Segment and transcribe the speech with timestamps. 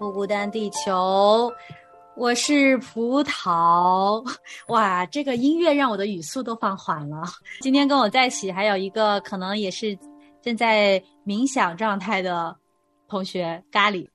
[0.00, 1.52] 不孤单地球，
[2.16, 4.26] 我是葡萄。
[4.68, 7.22] 哇，这个音乐让我的语速都放缓了。
[7.60, 9.94] 今天跟我在一起还有一个可能也是
[10.40, 12.56] 正在冥想状态的
[13.10, 14.08] 同学咖喱。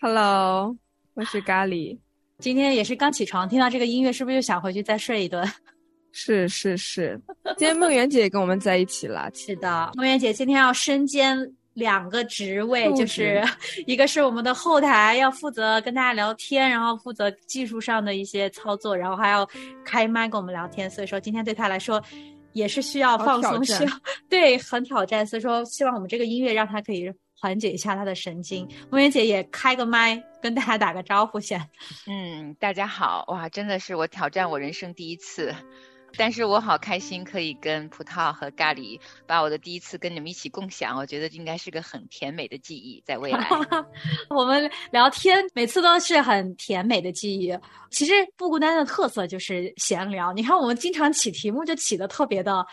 [0.00, 0.76] Hello，
[1.14, 1.96] 我是咖喱。
[2.40, 5.48] 今天也是刚起床，听到这个音乐，是不是又想回去再睡一顿？
[6.10, 7.20] 是是是，
[7.56, 9.30] 今天梦圆姐也跟我们在一起了。
[9.32, 11.38] 是的，梦圆姐今天要身兼
[11.78, 13.42] 两个职位，就是
[13.86, 19.48] 一个是我们的后台要负责跟大家聊天，然后负责技术上的一些操作，然后还要
[19.84, 20.90] 开麦跟我们聊天。
[20.90, 22.02] 所以说今天对他来说
[22.52, 23.90] 也是需要放松，需 要
[24.28, 25.26] 对很挑战。
[25.26, 27.10] 所以说希望我们这个音乐让他可以。
[27.40, 31.70] 缓解一下他的神经，梦圆姐也开个麦跟大家打个招呼先。
[32.08, 35.54] 嗯，大家好，哇，真的是我挑战我人生第一次，
[36.16, 43.48] 但是我好开心可以跟葡萄和咖喱把我的第一次跟你们一起共享，我觉得应该是个很甜美的记忆，在未来。
[44.30, 47.56] 我们聊天每次都是很甜美的记忆。
[47.90, 52.66] 其实不孤单的特色就是闲聊，你看我们经常起题目就起的特别的。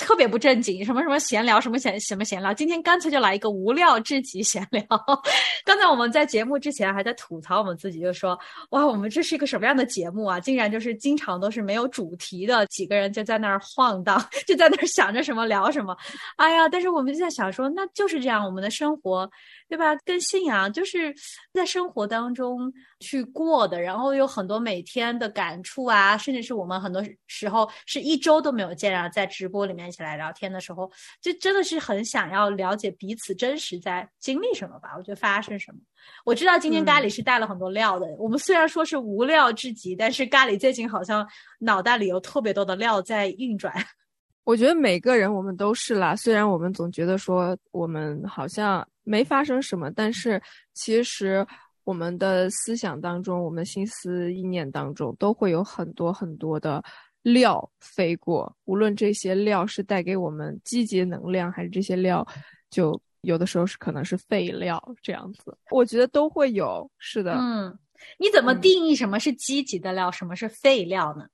[0.00, 2.52] 特别不正经，什么什么闲聊，什么闲什么闲聊。
[2.54, 4.82] 今天干脆就来一个无料至极闲聊。
[5.64, 8.36] 刚才我们在节目之前还在吐槽我们自己，就说
[8.70, 10.40] 哇，我们这是一个什么样的节目啊？
[10.40, 15.96] 竟然就是经常都是没有主题的，几个人就在那儿晃荡， 就在那儿想着什么聊什么。
[16.36, 19.30] 哎呀，但是我们就在想说，那就是这样，我们的生活。
[19.68, 19.94] 对吧？
[20.04, 21.14] 跟信仰就是
[21.52, 30.90] 在生活当中去过的，然后有很多每天的感触啊，甚至是我们很多时候是一周都没有见，然后在直播里面一起来聊天的时候，
[31.20, 34.94] 就真的是很想要了解彼此真实在经历什么吧？
[34.96, 35.78] 我觉得发生什么？
[36.24, 38.06] 我知道今天咖喱是带了很多料的。
[38.18, 41.26] 我们虽然说是无料至极，但是咖喱最近好像
[41.58, 43.74] 脑袋里有特别多的料在运转。
[44.44, 48.86] 我觉得每个人我们都是啦，虽然我们总觉得说我们好像。
[49.02, 50.40] 没发生什么，但是
[50.72, 51.44] 其实
[51.84, 56.82] 我们的思想当中，我们心思意念当中，都会有很多很多的
[57.22, 58.54] 料飞过。
[58.64, 62.26] 无论这些料是带给我们积极能量，还是这些料，
[62.70, 65.56] 就有的时候是可能是废料这样子。
[65.70, 67.34] 我觉得都会有，是的。
[67.34, 67.78] 嗯，
[68.18, 71.26] 你怎么定义什么是积极的料，什么是废料呢？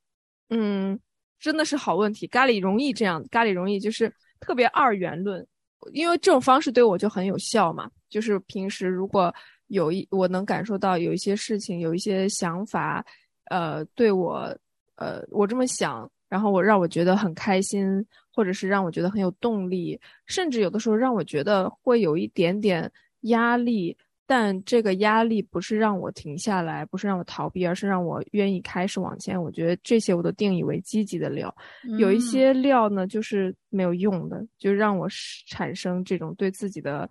[0.50, 0.98] 嗯，
[1.38, 2.26] 真的是好问题。
[2.26, 5.46] 咖喱容易这样，咖喱容易就是特别二元论。
[5.92, 9.32] 因为这种方式对我就很有效嘛，就是平时如果
[9.68, 13.04] 有一我能感受到有一些事情，有一些想法，
[13.50, 14.56] 呃，对我，
[14.96, 22.90] 呃，我这么想，然后我让我觉得很开心，或者是让我觉得很有动力，甚至有的时候让我觉得会有一点点
[23.22, 23.96] 压力。
[24.28, 29.40] 但这个压力不是让我停下来，不是让我逃避，而是让我愿意开始往前。
[29.40, 31.54] 我觉得这些我都定义为积极的料。
[31.96, 35.06] 有一些料呢，就是没有用的，就让我
[35.46, 37.08] 产生这种对自己的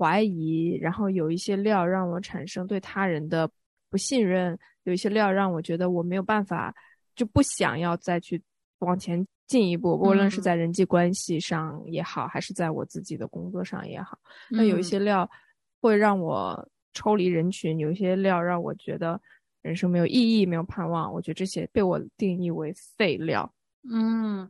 [0.00, 0.78] 怀疑。
[0.80, 3.46] 然后有一些料让我产生对他人的
[3.90, 4.58] 不信任。
[4.84, 6.74] 有一些料让我觉得我没有办法，
[7.14, 8.42] 就不想要再去
[8.78, 14.18] 往前进一步，无论是在人际关系上也好，还是在我自己的工作上也好。
[14.48, 15.30] 那有一些料。
[15.82, 19.18] 会让我抽离人群，有一些料让我觉得
[19.62, 21.10] 人生没有意义、没有盼望。
[21.10, 23.50] 我觉得这些被我定义为废料。
[23.90, 24.46] 嗯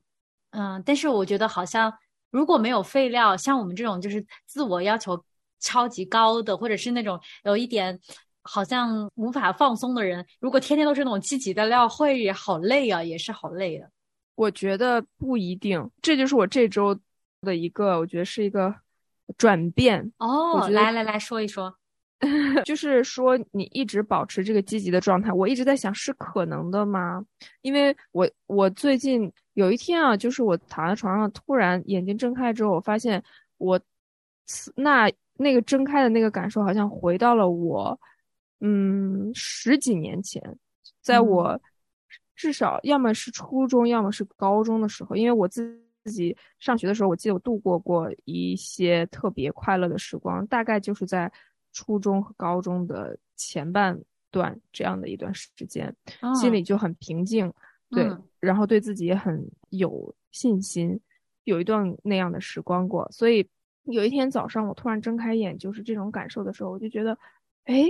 [0.51, 1.93] 嗯，但是我觉得好像
[2.33, 5.25] 如果没有废料，像我们这种就是自我要求
[5.61, 7.99] 超级高的，或者是那种有一点
[8.43, 13.89] 好像无法放松的人，如果天天都是那种积极的料，会好累啊，也是好累的。
[14.35, 16.99] 我觉得不一定，这就是我这周
[17.43, 18.75] 的一个，我觉得是一个。
[19.39, 21.73] 转变哦，来来来说一说，
[22.67, 27.25] 就是说你一直保持这个积极的状态，我一直在想是可能的吗？
[27.63, 33.23] 因为我我最近有一天啊，就是我躺在床上，突然眼睛睁开之后，我发现
[33.59, 33.81] 我
[34.75, 35.09] 那
[35.41, 37.99] 那个睁开的那个感受，好像回到了我
[38.61, 40.43] 嗯十几年前，
[41.01, 41.61] 在我
[42.37, 45.81] 至少要么是初中，要么是高中的时候，因为我自。
[46.03, 51.31] 自己上学的时候，我记得我度过过一些特别快乐的时光，大概就是在
[51.75, 54.01] 初中和高中的前半
[54.31, 55.95] 段这样的一段时间，
[56.35, 57.53] 心里就很平静，
[57.91, 58.11] 对，
[58.41, 60.99] 然后对自己也很有信心，
[61.45, 63.07] 有一段那样的时光过。
[63.13, 63.47] 所以
[63.85, 67.17] 有一天早上，我突然睁开眼，就是这种感受的时候，我就觉得，
[67.65, 67.87] 哎，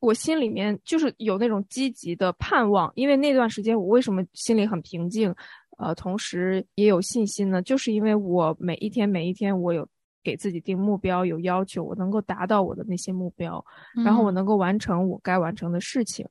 [0.00, 5.34] 我心里面就是有那种积极的盼望，因为那段时间我为什么心里很平静？
[5.78, 9.86] 呃，同时也有信心呢，就是因为我每一天每一天，我有
[10.22, 13.62] 给自己定目标，有要求，我能够达到我的那些目标，
[14.04, 16.24] 然后我能够完成我该完成的事情，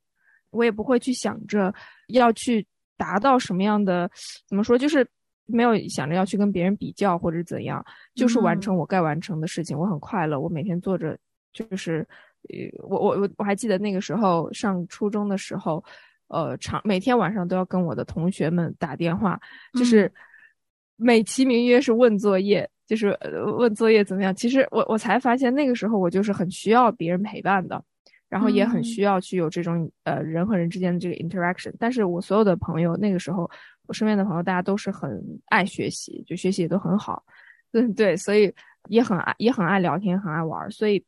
[0.51, 1.74] 我也不会去想着
[2.07, 2.65] 要去
[2.95, 4.10] 达到什么样的，
[4.48, 5.06] 怎么说，就是
[5.45, 7.84] 没有想着要去跟别人比较或者怎样，
[8.16, 10.40] 就是完成我该完成的事情，我很快乐。
[10.40, 11.18] 我每天做着，
[11.51, 12.07] 就是，
[12.50, 15.84] 呃，我我我我还记得那个时候上初中的时候，
[16.28, 19.40] 呃，长每天晚上都要跟我的同学们打电话，
[19.74, 20.12] 就是
[20.95, 23.18] 美其名曰是问作业，就是
[23.57, 24.34] 问作业怎么样。
[24.34, 27.84] 其实我我才发现那个时候我就是很需要别人陪伴的。
[28.30, 33.48] 然后也很需要去有这种呃人和人之间的这个 interaction，但是我所有的朋友那个时候，
[33.88, 37.24] 我身边的朋友大家都是很爱学习，就学习也都很好，
[37.74, 38.53] 嗯对，所以
[38.89, 41.03] 也很爱也很爱聊天，很爱玩，所以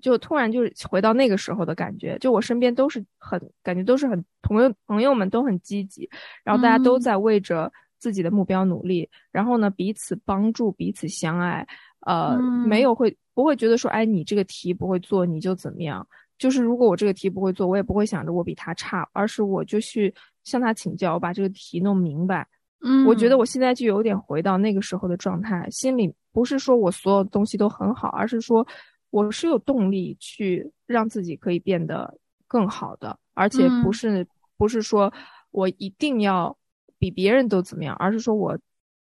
[0.00, 6.08] 就突然就是回到那个时候的感觉，就我身边都是很感觉都是很朋友朋友们都很积极，
[6.44, 11.66] 然后大家都在为着自己的目标努力，然后呢彼此帮助彼此相爱，
[12.06, 16.06] 呃没有会不会觉得说哎你这个题不会做你就怎么样。
[16.38, 20.14] 就是如果我这个题不会做，我也不会想着我比他差，而是我就去
[20.48, 22.48] 向他请教，我把这个题弄明白。
[22.80, 28.66] 嗯，我觉得我现在就有点回到那个时候的状态，心里不是说我所有东西都很好，而是说
[29.10, 35.12] 我是有动力去让自己可以变得更好的，而且不是不是说
[35.50, 36.56] 我一定要
[36.98, 38.58] 比别人都怎么样，而是说我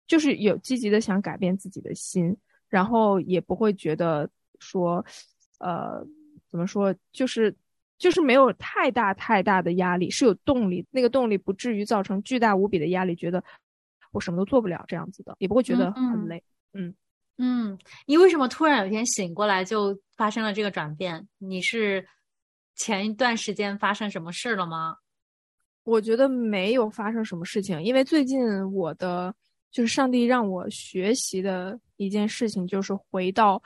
[0.06, 2.36] 就是有积极的想改变自己的心，
[2.68, 5.04] 然后也不会觉得说，
[5.60, 6.04] 呃。
[6.50, 6.94] 怎么说？
[7.12, 7.54] 就是
[7.98, 10.86] 就是没有太大太大的压力，是有动力。
[10.90, 13.42] 那个动力不至于造成巨大无比的压力，觉得
[14.12, 16.42] 我什么都做不了这样子的，也不会觉得很累。
[16.72, 16.94] 嗯
[17.38, 21.28] 嗯，你为什么突然有一天醒过来就发生了这个转变？
[21.38, 22.06] 你是
[22.74, 24.96] 前一段时间发生什么事了吗？
[25.84, 28.40] 我觉得没有发生什么事情，因为最近
[28.72, 29.34] 我的
[29.70, 33.62] 就是上帝让我学习的一件事情，就是回到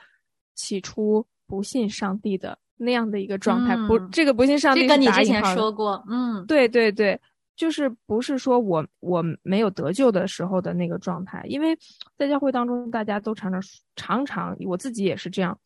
[0.55, 2.57] 起初不信上帝的。
[2.83, 4.81] 那样的一个状态，不，这个不信上帝。
[4.81, 7.19] 这个你之前说过，嗯，对对对，
[7.55, 11.77] 就是不是说我我没有得救的时候的那个状态，因为
[12.17, 13.61] 在教会当中，大家都常常
[13.95, 15.57] 常常，我自己也是这样，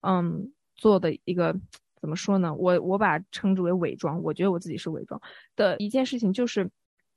[0.00, 1.54] 嗯，做的一个
[2.00, 2.52] 怎么说呢？
[2.54, 5.20] 我我把称之为伪装，我觉得我自己是伪装
[5.54, 6.68] 的一件事情，就是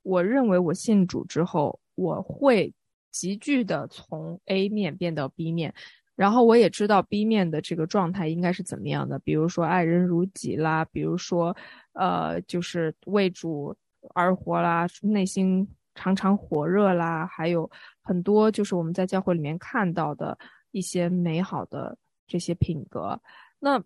[0.02, 2.72] 我认为我信主之后，我会
[3.10, 5.74] 急剧的从 A 面变到 B 面。
[6.20, 11.56] 然后我也知道 B 面的这个状态应该是怎么样的，比如说爱人如己啦，比如说，
[11.94, 13.74] 呃，就是为主
[14.12, 17.70] 而活啦，内心常常火热啦，还有
[18.02, 20.38] 很多就是我们在教会里面看到的
[20.72, 21.96] 一些美好的
[22.26, 23.18] 这些品格。
[23.58, 23.82] 那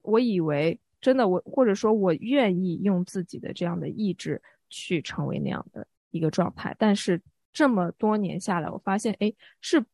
[0.00, 4.40] 我以为真的我或者说我愿意用自己的这样的意志
[4.70, 7.20] 去成为那样的一个状态，但是
[7.52, 9.84] 这么多年下来，我发现哎是。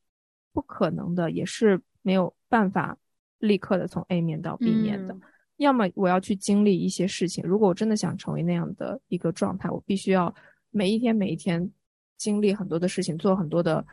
[0.53, 2.97] 不可能的，也是没有办法
[3.39, 5.17] 立刻的从 A 面到 B 面的。
[5.57, 10.35] 要么我要去经历一些事情，如果我真的想成为那样的一个状态，我必须要
[10.71, 11.71] 每一天每一天
[12.17, 13.85] 经历很多的事情，做很多的，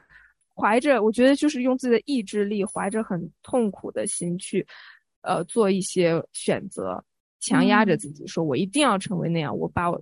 [0.55, 4.65] 怀着我觉得就是用自己的意志力，怀着很痛苦的心去，
[5.21, 7.03] 呃，做一些选择，
[7.39, 10.01] 强压着自己，说我一定要成为那样，我把我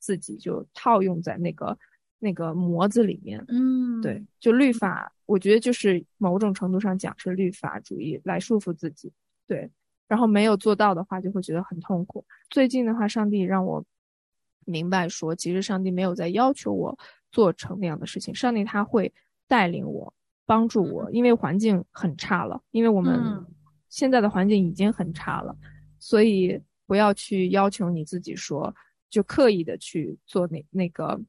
[0.00, 1.78] 自己就套用在那个。
[2.18, 9.12] 那个模子里面，嗯，对，就律法，我觉得就是某种程度上讲是律法主义来束缚自己，
[9.46, 9.70] 对，
[10.08, 12.24] 然后没有做到的话，就会觉得很痛苦。
[12.48, 13.84] 最近的话，上帝让我
[14.64, 16.98] 明白说，其实上帝没有在要求我
[17.30, 19.12] 做成那样的事情，上帝他会
[19.46, 20.12] 带领我，
[20.46, 23.44] 帮助我，因为环境很差了，因为我们
[23.90, 25.54] 现在的环境已经很差了，
[25.98, 28.74] 所以不要去要求你自己说，
[29.10, 31.20] 就刻意的去做那那个。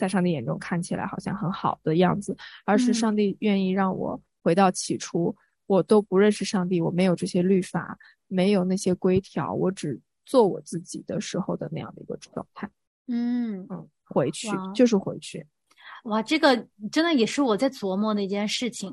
[0.00, 12.70] 在上帝眼中看起来好像很好的样子，而是上帝愿意让我回到起初，我都不认识上帝，我没有这些律法，没有那些规条，我只做我自己的时候的那样的一个状态。
[13.08, 15.46] 嗯嗯，回去就是回去。
[16.04, 16.56] 哇，这个
[16.90, 18.90] 真的也是我在琢磨的一件事情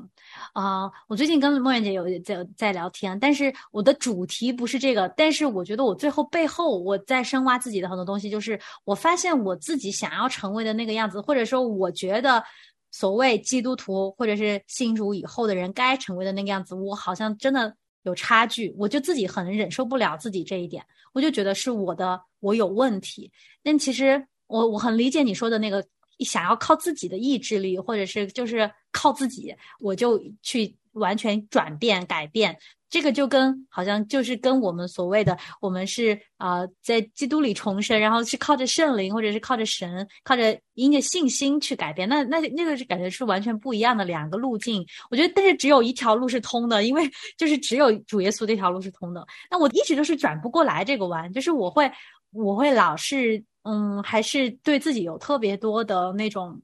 [0.54, 0.92] 啊！
[1.08, 12.44] 我最近跟莫言姐有在在聊天，但是我的主题不是这个，但是我觉得我最后背后我在深挖自己的很多东西，就是我发现我自己想要成为的那个样子，或者说我觉得
[12.92, 17.74] 所谓基督徒或者是信主以后的人该成为的那个样子，我好像真的
[18.04, 20.84] 有差距，我就自己很忍受不了自己这一点，
[21.14, 23.32] 我就觉得是我的我有问题。
[23.64, 25.86] 但其实我我很理解你说的那个。
[26.24, 32.58] 想要靠自己的意志力，或者是就是靠自己，我就去完全转变改变。
[32.90, 42.08] 这个就跟好像就是跟我们所谓的我们是啊在基督里重生，然后是靠着圣灵，或者是靠着神，靠着因着信心去改变。
[42.08, 44.86] 那那那个是感觉是完全不一样的两个路径。
[45.12, 47.04] 我觉得，但是只有一条路是通的，因为
[47.38, 49.28] 就是只有主耶稣这条路是通的。
[49.52, 51.92] 那我一直都是转不过来这个弯，就是我会
[52.32, 53.44] 我会老是。
[53.68, 56.62] 嗯，还是对自己有特别多的那种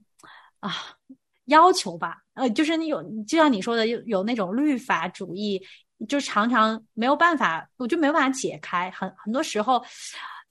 [0.61, 0.71] 啊，
[1.45, 5.61] 要求吧，呃，就是你有，就像你说的，有有那种律法主义，
[6.07, 8.89] 就常常没有办法，我就没有办法解开。
[8.91, 9.83] 很很多时候，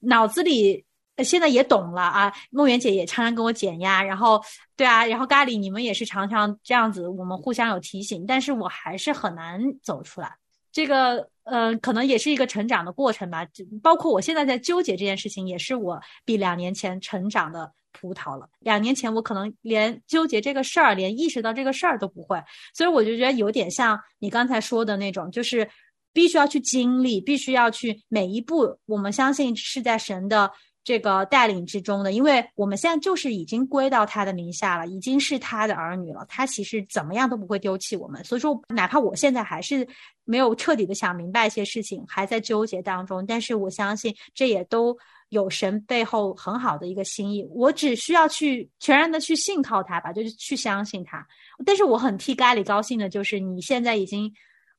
[0.01, 0.85] 脑子里
[1.25, 2.31] 现在也懂了啊。
[2.51, 4.43] 梦圆姐也常常跟我减压，然后
[4.77, 10.37] 对啊，然后咖喱你们也是常常这样子，我们互相有提醒，但是我还是很难走出来。
[10.71, 13.47] 这个，嗯，可能也是一个成长的过程吧。
[13.83, 17.73] 包括我现在在纠结这件事情，也是我比两年前成长的。
[17.95, 18.49] 葡萄了。
[18.61, 25.69] 两年前，我可能连纠结这个事儿，连意识到这个事儿都不会，所以我就觉得有点像你刚才说的那种，就是
[26.11, 28.79] 必须要去经历，必须要去每一步。
[28.87, 30.51] 我们相信是在神的
[30.85, 36.25] 这个带领之中的，因为我们现在就是已经归到他的名下了，已经是他的儿女了。
[36.29, 38.23] 他其实怎么样都不会丢弃我们。
[38.25, 39.87] 所以说，哪怕我现在还是
[40.25, 44.97] 没有彻底的想明白一些事情，还在纠结当中，但是我相信这也都。
[45.33, 51.27] 有神背后很好的一个心意，我只需要去全然的去信靠他吧，就是去相信他。
[51.65, 54.31] 但是我很替咖喱高兴的，就是你现在已经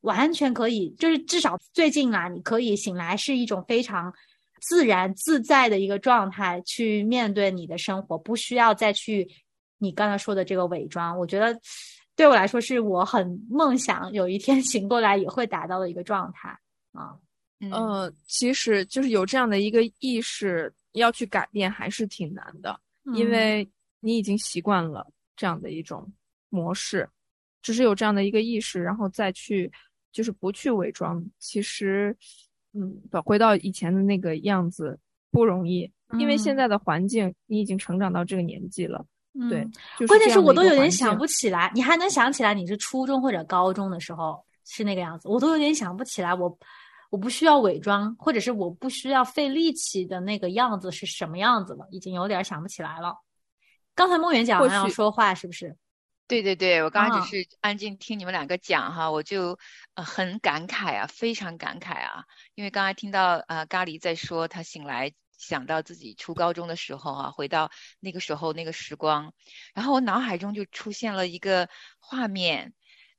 [0.01, 4.13] 完全可以，就是至少最近啦，你可以醒来是一种非常
[4.65, 9.29] 自然自在的一个状态去面对你的生活，不需要再去
[9.77, 11.19] 你刚才说的这个伪装。
[11.19, 11.59] 我觉得
[12.15, 16.57] 对我来说，是我很梦想有一天 醒过来也会达到的一个状态
[16.93, 17.19] 啊。
[17.71, 22.79] 呃，其实就是有这样的一个意识，要去改变还是挺难的，
[23.15, 25.05] 因为你已经习惯了
[25.35, 26.09] 这样的一种
[26.49, 27.09] 模式，
[27.61, 29.71] 只是有这样的一个意识，然后再去
[30.11, 32.15] 就是不去伪装，其实，
[32.73, 34.99] 嗯，回到以前的那个样子
[35.31, 39.05] 不容易，因为现在的环境你已经成长到这个年纪了，
[39.49, 39.67] 对，
[40.07, 46.57] 关键是我都有点想不起来，你还能想起来你是初中或者高中的时候是那个样子，我都有点想不起来我。
[47.09, 53.15] 我不需要伪装，或者是我不需要费力气的那个样子是什么样子了，已经有点想不起来了。
[53.93, 55.77] 刚才梦圆讲要说话是不是？
[56.33, 59.59] 对对对，我刚刚只是安静听你们两个讲哈，我就
[59.95, 62.23] 很感慨啊，非常感慨啊，
[62.55, 69.31] 因为刚才听到呃咖喱在说他醒来想到自己初高中的时候啊，回到那个时候那个时光，
[69.75, 72.73] 然后我脑海中就出现了一个画面。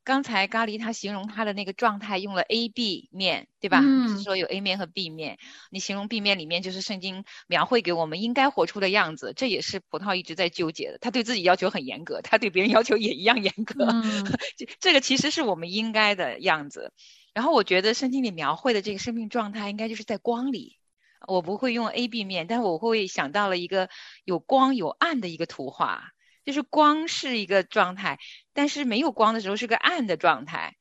[0.04, 3.80] 刚才咖喱他形容他的那个状态用了 A B 面，对吧？
[4.08, 5.38] 是说有 A 面和 B 面。
[5.70, 10.98] 你形容 B 面里面就是圣经描绘给我们应该活出的样子，这也是葡萄一直在纠结的。
[10.98, 13.86] 他对自己要求很严格，他对别人要求也一样严格。
[14.56, 16.92] 这这个其实是我们应该的样子。
[17.32, 20.78] 然后我觉得圣经里描绘的这个生命状态应该就是在光里。
[21.26, 23.88] 我不会用 A B 面，但是我会想到了一个
[24.24, 26.10] 有光有暗的一个图画。
[26.44, 28.18] 就是光是一个状态，
[28.52, 30.76] 但是没有光的时候是个暗的状态，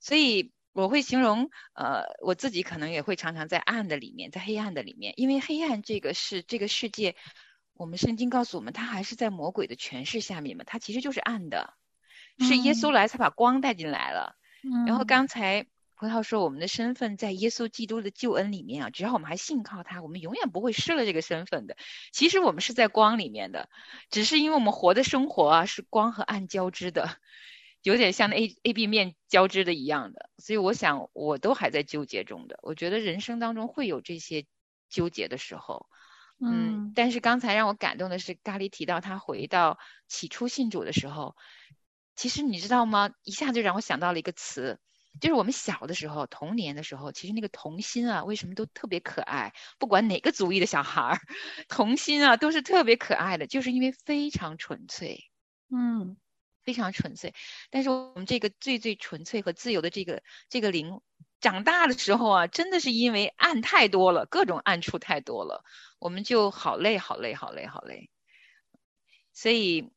[0.00, 7.16] 所以我会形容，呃，我自己可能也会常常在暗的里面，在黑暗的里面，因为黑暗这个是这个世界，
[7.74, 11.74] 我们圣经告诉我们，它还是在魔鬼的权势下面嘛，它其实就是暗的，
[12.38, 14.36] 是耶稣来才把光带进来了，
[14.86, 15.66] 然后刚才。
[15.98, 21.76] 葡萄说：“我们的身份在耶稣基督的救恩里面啊，只要我们还信靠他，我们永远不会失了这个身份的。
[22.12, 23.68] 其实我们是在光里面的，
[24.08, 27.16] 只是因为我们活的生活啊是光和暗交织的，
[27.82, 30.30] 有点像 A A B 面交织的一样的。
[30.38, 32.60] 所以我想，我都还在纠结中的。
[32.62, 34.46] 我觉得人生当中会有这些
[34.88, 35.88] 纠结的时候，
[36.40, 36.92] 嗯。
[36.94, 41.34] 但是刚才让我感动的是，咖喱提到他回到起初信主的时候，
[42.14, 43.10] 其实你知道吗？
[43.24, 44.78] 一下就让我想到了一个词。”
[45.20, 49.52] 就是我们小的时候，童年的时候，其实那个童心啊，为什么都特别可爱？
[49.78, 51.20] 不管哪个族裔的小孩儿，
[51.68, 55.30] 童心啊都是特别可爱的，就是因为非常纯粹，
[55.70, 56.16] 嗯，
[56.64, 57.34] 非常纯粹。
[57.70, 61.00] 但是我们这个最最纯粹和自由的这个这个灵，
[61.40, 65.64] 长大的时候啊，真的是因为暗太多了，各种暗处太多了，
[65.98, 68.10] 我们就好累，好累，好累，好累。
[69.32, 69.90] 所以。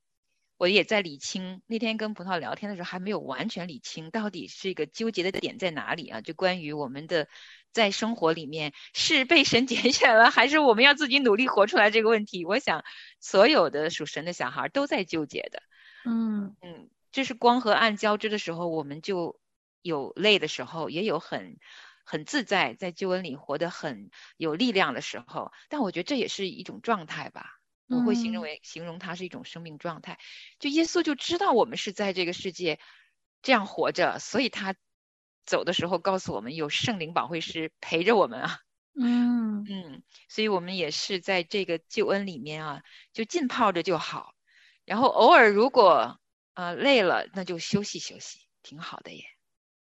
[0.61, 6.21] 我也在理清，那天跟葡萄聊天的时候还没有完全理清，到底是一个纠结的点在哪里啊？
[6.21, 7.27] 就关于我们的
[7.71, 12.45] 在生活里面是被神拣选了，还是我们要自己努力活出来这个问题？
[12.45, 12.83] 我想
[13.19, 15.63] 所有的属神的小孩都在纠结的。
[16.05, 19.39] 嗯嗯，这是光和暗交织的时候，我们就
[19.81, 21.57] 有累的时候，也有很
[22.05, 25.51] 很自在，在救恩里活得很有力量的时候。
[25.69, 27.60] 但我觉得这也是一种状态吧。
[27.91, 30.17] 我会形容为形容它是一种生命状态，
[30.59, 32.79] 就耶稣就知道我们是在这个世界
[33.41, 34.75] 这样活着，所以他
[35.45, 38.59] 走的时候告诉我们有圣灵保惠师陪着我们啊。
[38.93, 42.81] 嗯嗯，所以我们也是在这个救恩里面啊，
[43.13, 44.33] 就浸泡着就好，
[44.85, 46.19] 然后偶尔如果
[46.53, 49.23] 呃累了，那就休息休息，挺好的耶。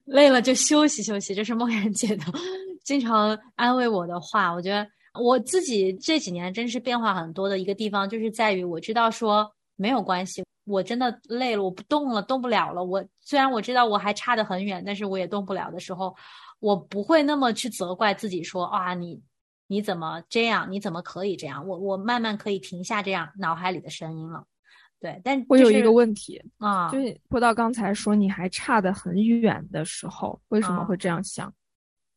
[0.05, 2.25] 累了就休息休息，这是梦然姐的
[2.83, 4.89] 经常安慰我的话，我觉得。
[5.13, 12.83] 我自己这几年真是变化很多的一个地方，就是在于我知道说没有关系，我真的累了，我不动了，动不了了。
[12.83, 16.15] 我虽然我知道我还差得很远，但是我也动不了的时候，
[16.59, 19.21] 我不会那么去责怪自己说啊，你
[19.67, 20.71] 你怎么这样？
[20.71, 21.67] 你怎么可以这样？
[21.67, 24.43] 我我慢慢可以停下这样脑海里的声音了。
[25.01, 31.51] 对，但我有一个问题啊，就是说到刚才说你还差得很远的时候，为什么会这样想？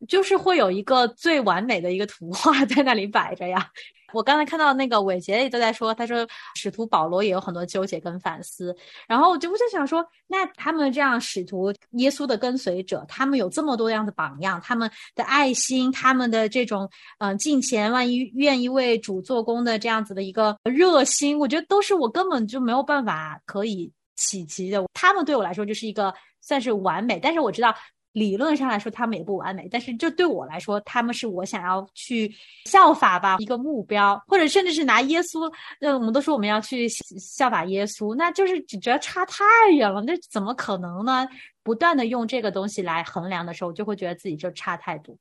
[0.08, 3.70] 就是会有一个最完美的一个图画 在那里摆着呀。
[4.12, 8.76] 我刚才看到那个伟杰也都在说，他说使徒保罗也有很多纠结跟反思。
[9.08, 16.86] 然后我就我就想说，那他们这样使徒耶稣的跟随者，他们有这么多样的榜样，他们的爱心，他们的这种
[17.20, 24.84] 嗯敬虔，万一愿意为主做工的这样子的一个热心，我觉得都是我根本就没有办法可以企及的。
[24.92, 27.74] 他们对我来说就是一个算是完美，但是我知道。
[28.12, 32.30] 理论上来说，他们也不完美，但是这对我来说，他们是我想要去
[32.66, 35.50] 效法吧一个目标，或者甚至是拿耶稣，
[35.80, 41.26] 呃，我们都说我们要去效法耶稣，那就是只觉得差太远了，那怎么可能呢？
[41.62, 45.16] 不断的用这个东西来衡量的时候，就会觉得自己就差太多，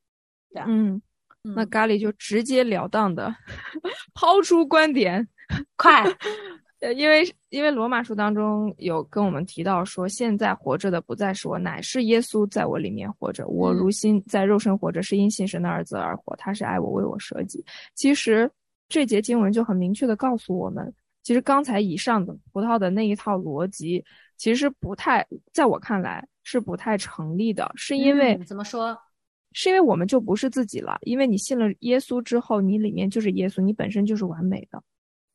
[0.53, 1.01] 对嗯，
[1.43, 3.33] 那咖喱就直截了当的
[4.13, 5.27] 抛出观点，
[5.75, 6.03] 快。
[6.81, 13.45] 呃，因为因为罗马书当中有跟我们提到说，现在活着的不再是我，乃是耶稣在我里面活着。
[13.45, 16.35] 我如今在肉身活着，是因信神的儿子而活。
[16.37, 17.63] 他是爱我，为我舍己。
[17.93, 18.49] 其实
[18.89, 20.91] 这节经文就很明确的告诉我们，
[21.21, 24.03] 其实刚才以上的葡萄的那一套逻辑，
[24.35, 27.71] 其实不太，在我看来是不太成立的。
[27.75, 28.97] 是因为怎么说？
[29.53, 30.97] 是因为我们就不是自己了。
[31.01, 34.81] 因为你信了耶稣之后，你里面就是耶稣，你本身就是完美的，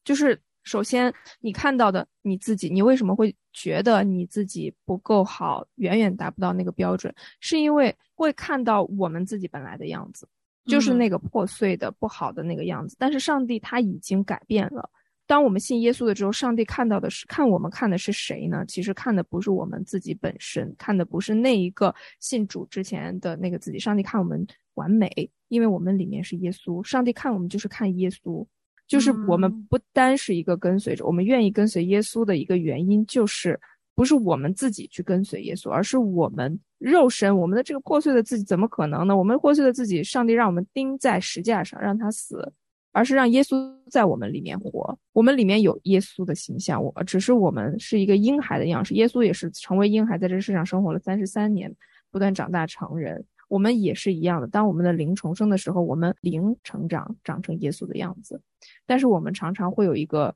[0.02, 0.36] 就是。
[0.66, 7.14] 首先，你看到的你自己，你为什么会觉得你自己不够好，远远达不到那个标准？
[7.40, 10.28] 是因为会看到我们自己本来的样子，
[10.66, 12.96] 就是那个破碎的、不好的那个样子。
[12.98, 14.90] 但是上帝他已经改变了。
[15.24, 18.64] 当我们信耶稣的时候，上帝看到的是看我们看的是谁呢？
[18.66, 23.78] 其实看的不是我们自己本身，看的不是那一个信主之前的那个自己。
[23.78, 26.82] 上帝看我们完美，因为我们里面是耶稣。
[26.82, 28.44] 上帝看我们就是看耶稣。
[28.86, 33.58] 就是我们不单是一个跟随者，我们愿意跟随耶稣的一个原因，就是
[33.94, 39.16] 不是我们自己去跟随耶稣，而是我们肉身，我们的这个破碎的自己怎么可能呢？
[39.16, 42.52] 我们破碎的自己，上帝让我们钉在石架上，让他死，
[42.92, 43.56] 而是让耶稣
[43.90, 44.96] 在我们里面活。
[45.12, 48.94] 我们里面有耶稣的形象，我只是我们是一个婴孩的样式。
[48.94, 51.74] 耶稣也是成为婴孩，在这世上生活了三十三年，
[52.12, 53.24] 不断长大成人。
[53.48, 58.40] 我们也是一样的，当我们的灵重生的时候，我们灵成长，长成耶稣的样子。
[58.84, 60.34] 但是我们常常会有一个，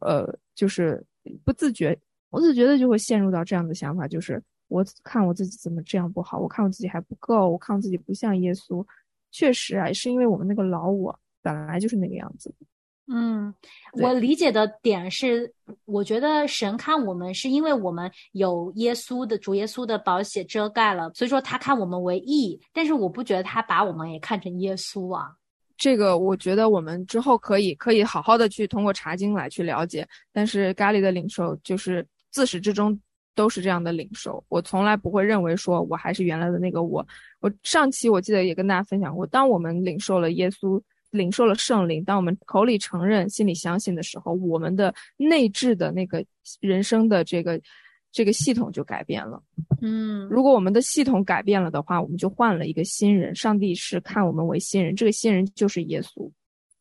[0.00, 1.04] 呃，就是
[1.44, 1.98] 不自觉、
[2.30, 8.84] 不自觉的就会陷入到这样的想法，就是我看我自己怎么这样不好，我看我自己还不够，我看我自己不像耶稣。
[9.30, 12.52] 确实啊，是因为我们那个老我本来就是那个样子。
[13.10, 13.54] 嗯，
[13.94, 15.50] 我理解的点是，
[15.86, 22.60] 我觉得神看我们是因为我们有耶稣的主耶稣的宝血遮盖了，所以说他看我们为义。
[22.70, 25.32] 但是我不觉得他把我们也看成耶稣啊。
[25.78, 30.06] 这个我觉得我们之后可以可以好好的去通过查经来去了解。
[30.30, 33.00] 但是咖喱的领受就是自始至终
[33.34, 37.06] 都是这样的领受，我从来不会认为说我还是原来的那个我。
[37.40, 40.78] 我上期我记得也跟大家分享过，当我们领受了耶稣。
[41.10, 46.24] 领受了圣灵，当我们口里承认、心里相信的时候，我们的内置的那个
[46.60, 47.60] 人生的这个
[48.12, 49.42] 这个系统就改变了。
[49.80, 53.34] 嗯，如果我们的系统改变了的话，我们就换了一个新人。
[53.34, 56.30] 上帝是看我们为新人，这个新人就是耶稣。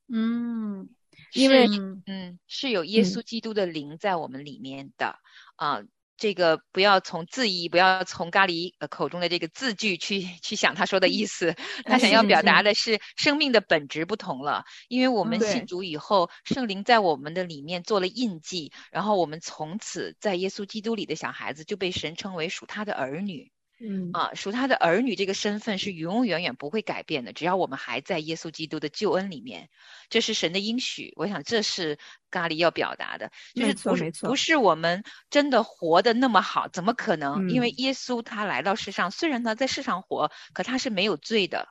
[0.09, 0.87] 嗯，
[1.33, 1.67] 因为
[2.05, 5.15] 嗯是有耶稣基督的灵在我们里面的
[5.55, 5.81] 啊。
[6.17, 11.55] 这个不要从字义，不要从咖喱口中的这个字句去去想他说的意思。
[11.85, 23.51] 他想要表达的是生命的本质不同了，因为我们信主以后，圣灵在我们的里面做了印记，然后我们从此在耶稣基督里的小孩子就被神称为属他的儿女。
[23.79, 29.69] 嗯啊，属他的儿女这个身份是永永远远不会改变的，只要我们还在耶稣基督的救恩里面，
[30.09, 31.13] 这是神的应许。
[31.15, 31.99] 我想这是
[32.31, 37.49] 咖喱要表达的，就是不是不是我们真的活得那么好，怎么可能？
[37.49, 41.67] 因为耶稣他来到世上，虽然他在世上活，可他是没有罪的，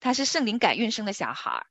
[0.00, 1.66] 他是圣灵改运生的小孩儿。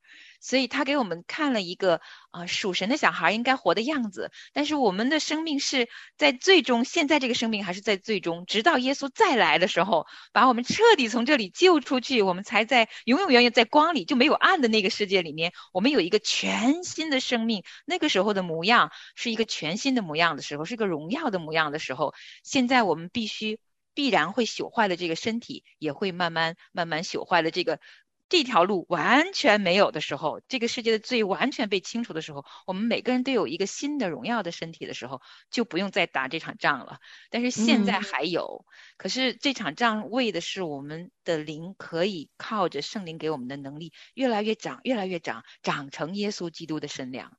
[0.46, 17.64] 所以他给我们看了一个啊属神的小孩应该活的样子，但是我们的生命是在最终，现在这个生命还是在最终，直到耶稣再来的时候，把我们彻底从这里救出去，我们才在永永远远在光里就没有暗的那个世界里面，我们有一个全新的生命。
[17.84, 22.14] 那个时候的模样是一个全新的模样的时候，是一个荣耀的模样的时候。
[22.44, 23.58] 现在我们必须
[23.94, 27.80] 必然会朽坏的这个身体，也会慢慢慢慢朽坏的这个。
[28.28, 36.98] 这条路完全没有的时候，这个世界的罪完全被清除的时候，我们每个人都有一个新的荣耀的身体的时候，就不用再打这场仗了。
[37.30, 47.36] 但是现在还有，可是这场仗为的是我们的灵可以靠着圣灵给我们的能力越来越长，越来越长，长成耶稣基督的身量。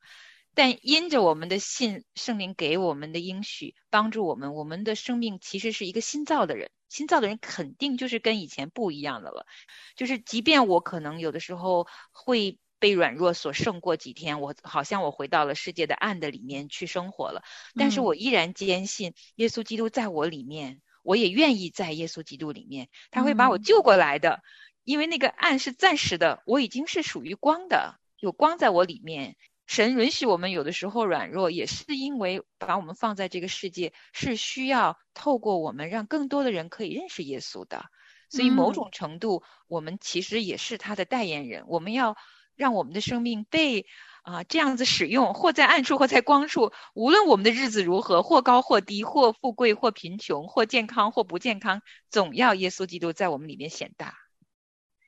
[0.57, 6.71] 但因着我们的信，圣灵给我们的应许，帮助我们，我们的生命其实是一个新造的人。
[6.89, 9.45] 新造的人肯定就是跟以前不一样的了，
[9.95, 17.43] 就是即便我可能有的时候会被软弱所胜过几天，我好像我回到了世界的暗的里面去生活了，
[17.75, 24.41] 但是我依然坚信耶稣基督在我里面，我也愿意在耶稣基督里面，他会把我救过来的，
[24.83, 29.35] 因为那个暗是暂时的，我已经是属于光的，有光在我里面。
[29.67, 37.83] 神允许我们有的时候软弱，也是因为把我们放在这个世界，是需要透过我们让更多的人可以认识耶稣的。
[38.29, 41.65] 所以某种程度，我们其实也是他的代言人。
[41.67, 42.15] 我们要
[42.55, 43.85] 让我们的生命被
[44.23, 54.13] 啊这样子使用，或在暗处，或在光处，无论我们的日子如何，或高或低，或富贵或贫穷，或健康或不健康，总要耶稣基督在我们里面显大。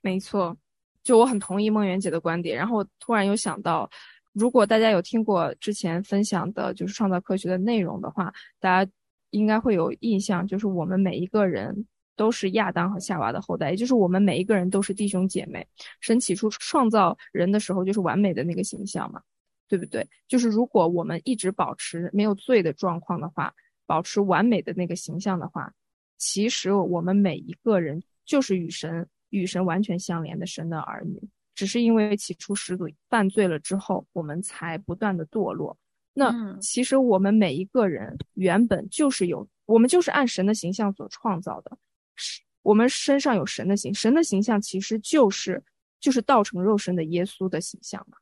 [0.02, 0.58] 没错，
[1.02, 2.58] 就我很同意梦圆姐的观点。
[2.58, 3.90] 然后突然又想到。
[4.32, 8.90] 如果大家有听过之前分享的，就是创造科学的内容的话，大家
[9.30, 15.66] 应该会有印象，就是我们每一个人都是亚当和夏娃的后代，也就是我们每一个人都是弟兄姐妹。
[16.00, 19.20] 神起初创造人的时候就是完美的那个形象嘛，
[19.68, 20.06] 对不对？
[20.28, 23.52] 就是如果我们一直保持没有罪的状况的话，
[23.86, 25.72] 保持完美的那个形象的话，
[26.18, 31.20] 其实我们每一个人就是与神与神完全相连的神的儿女。
[31.60, 35.76] 只是因为起初始祖犯罪了之后，我们才不断的堕落。
[36.14, 41.76] 那其实我们每一个人原本就是有，我们就是按神的形象所创造的，
[42.16, 45.62] 是我们身上有神的形，神的形象其实就是
[46.00, 48.16] 就是道成肉身的耶稣的形象嘛。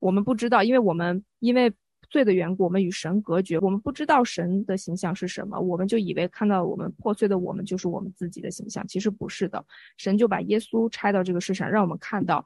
[0.00, 1.72] 我们不知道，因为我们因为
[2.08, 9.64] 罪的缘故，我们与神隔绝，我们不知道神的形象是什么，我们就以为看到我们破碎的我们就是我们自己的形象，其实不是的。
[9.96, 12.44] 神就把耶稣拆到这个世上，让我们看到。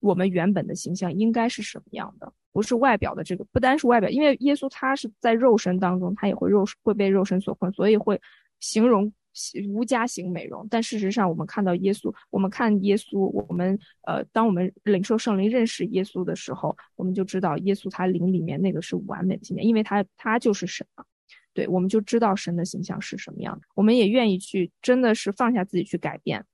[0.00, 2.32] 我们原本的形象应该是什么样的？
[2.52, 8.20] 不是外表的这个，不单是外表，因为耶稣他是在肉身当中，他也会肉会被肉身所困，所以会
[8.58, 9.12] 形容
[9.68, 10.66] 无家型美容。
[10.68, 21.04] 但事实上，我们看到耶稣，我们看耶稣，我们呃，当我们领受圣灵、认识耶稣的时候，我们就知道耶稣他灵里面那个是完美的形象，因为他他就是神啊。
[21.54, 26.44] 对，我们就知道神的形象是什么样的，我们也愿意去，真的是放下自己去改变。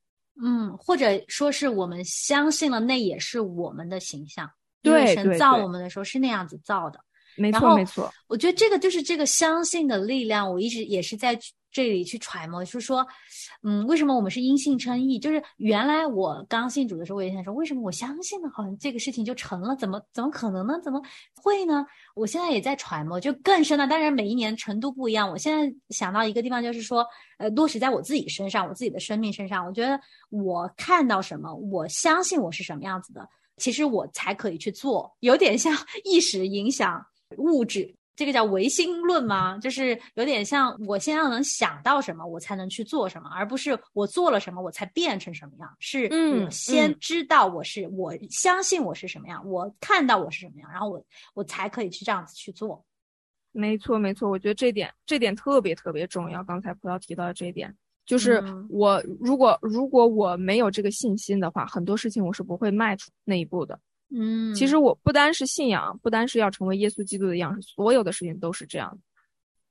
[0.42, 4.50] 嗯，或者说是我们相信了，那也是我们的形象。
[4.82, 7.00] 对，神造我们的时候是那样子造的。
[7.36, 8.12] 没错，没错。
[8.28, 10.50] 我觉得这个就是这个相信的力量。
[10.50, 11.38] 我一直也是在
[11.70, 13.04] 这里去揣摩，就是说，
[13.62, 15.18] 嗯，为什么我们是因信称义？
[15.18, 19.74] 就是原来我刚信主的时候，我也想说，为什么我相信了，好像这个事情就成了？
[19.74, 20.80] 怎么怎么可能呢？
[20.84, 21.02] 怎么
[21.34, 21.84] 会呢？
[22.14, 23.88] 我现在也在揣摩，就更深了。
[23.88, 25.28] 当然，每一年程度不一样。
[25.28, 27.04] 我现在想到一个地方，就是说，
[27.38, 29.66] 呃，落实在我自己身上，我自己的生命身上。
[29.66, 29.98] 我觉得
[30.30, 35.12] 我看到什么，我相信我是什么样子的，其实我才可以去做。
[35.20, 37.04] 有点像 意识影响。
[37.36, 39.58] 物质，这个叫唯心论吗？
[39.58, 45.68] 就是有点像我先要能想到什么，我才能去做什么，而不是我做了什么，我才变成什么样。
[45.80, 52.84] 是我先知道我是，我相信我是什么样，我看到我是什么样，然后我我才可以去这样子去做。
[53.50, 56.42] 没错，没错，我觉得这点这点特别特别重要。
[56.42, 57.72] 刚才葡萄提到的这一点，
[58.04, 63.78] 就是我如果如果我没有这个信心的话，很多事情我是不会迈出那一步的。
[64.16, 68.96] 嗯，其实我不单是信仰，不单是要成为耶稣基督的样式，所有的事情都是这样。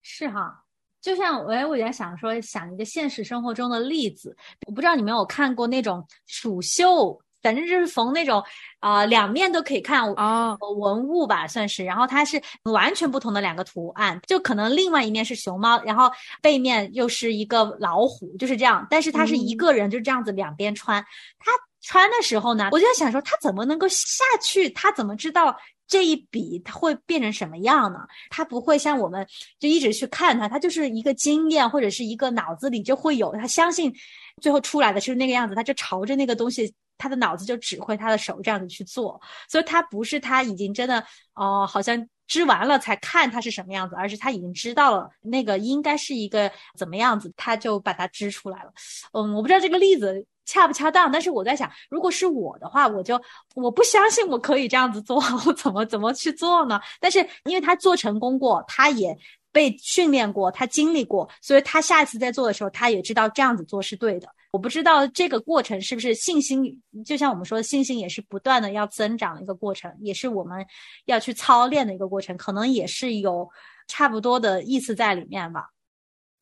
[0.02, 0.64] 是哈，
[1.00, 4.36] 就像我我在想说，想一个现实生活中的例子，
[4.68, 8.44] 我不知道你们有看过那种蜀绣，反正就是缝那种
[8.82, 11.86] 啊，两面都可以看啊文物吧，算是。
[11.86, 18.86] 然后它是完全不同的两个图案，就可能另外一面是熊猫，然后背面又是一个老虎，就是这样。
[18.90, 21.02] 但是它是一个人就这样子两边穿，
[21.40, 21.52] 他。
[21.84, 24.70] 穿的时候呢，我就在想说，他怎么能够下去？
[24.70, 28.00] 他怎么知道这一笔他会变成什么样呢？
[28.30, 29.28] 他不会像我们
[29.60, 33.94] 就一直去看他，他就是一个经验或者是一个脑子里就会有，他相信
[34.42, 39.20] 最后出来的是那个样子，他就朝着那个东西，他的脑子就指挥他的手这样子去做。
[39.50, 48.72] 所以他不是他已经真的哦，好像织完了才看它是什么样子，而是他已经知道了那个应该是一个怎么样子，他就把它织出来了。
[49.12, 50.26] 嗯，我不知道这个例子。
[50.46, 51.12] 恰不恰当？
[51.12, 53.20] 但是我在想，如果是我的话，我就
[53.56, 56.80] 我不相信我可以这样子做， 我怎么怎么去做呢？
[57.00, 59.18] 但是因为他做成功过，他也
[59.52, 64.28] 被训练过，他经历过，所以他下一次在做的时候，他也知道这样子做是对的。
[64.52, 66.64] 我不知道这个过程是不是信心，
[67.06, 70.64] 就像我们说，信心也是不断的要增长的一个过程，也是我们
[71.06, 73.50] 要去操练的一个过程，可能也是有
[73.88, 75.70] 差不多的意思在里面吧。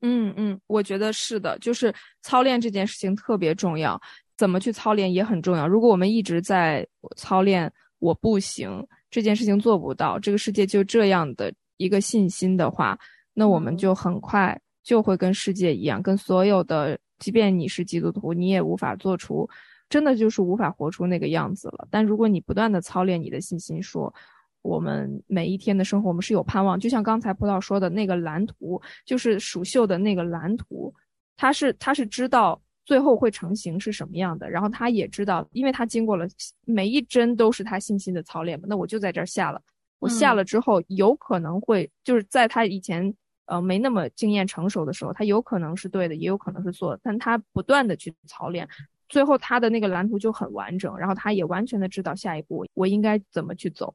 [0.02, 4.00] 嗯嗯，我觉得是的，就是操练这件事情特别重要，
[4.38, 5.68] 怎么去操练也很重要。
[5.68, 6.86] 如果我们一直在
[7.16, 12.98] 操练我不行这件事情做不到，这个世界就这样的一个信心的话，
[13.34, 19.48] 那我们就很快就会跟世界一样，跟所有的，即便你是基督徒，你也无法做出，
[19.88, 21.88] 真的就是无法活出那个样子了。
[21.92, 24.14] 但如果你不断的操练你的信心，说。
[24.62, 26.80] 我们每一天的生活，我们是有盼望。
[26.80, 30.94] 就像刚才葡萄说的那个蓝图，就是蜀绣的那个蓝图，
[31.36, 36.28] 他是他是知道最后会成型是什么样的，然后他也知道，因为他经过了
[36.66, 38.66] 每一针都是他信心的操练嘛。
[38.68, 39.62] 那我就在这儿下了，
[40.00, 43.14] 我下了之后，有可能会就是在他以前
[43.46, 48.68] 呃没那么经验成熟的时候，他有可能是对的，也有可能是错的，但他不断的去操练，
[49.10, 53.94] 最后他的那个蓝图就很完整，然后他也完全的知道下一步我应该怎么去走。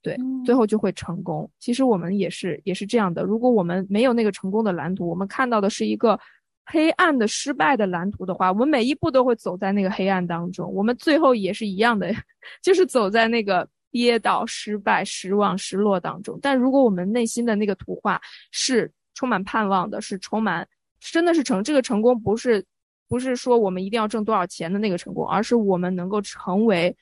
[0.00, 1.50] 对，最后就会成功。
[1.58, 3.24] 其实我们也是也是这样的。
[3.24, 6.18] 如果我们没有那个成功的蓝图，我们看到的是一个
[6.66, 10.72] 黑暗的失败的蓝图的话，我们每一步都会走在那个黑暗当中。
[10.72, 12.14] 我们最后也是一样的，
[12.62, 16.38] 就是走在那个跌倒、失败、失望、失落当中。
[16.40, 18.20] 但如果我们内心的那个图画
[18.52, 20.66] 是充满盼望的，是充满
[21.00, 22.64] 真的是成这个成功不是
[23.08, 26.96] 不是说我们一定要挣多少钱的那个成功，而是我们能够成为。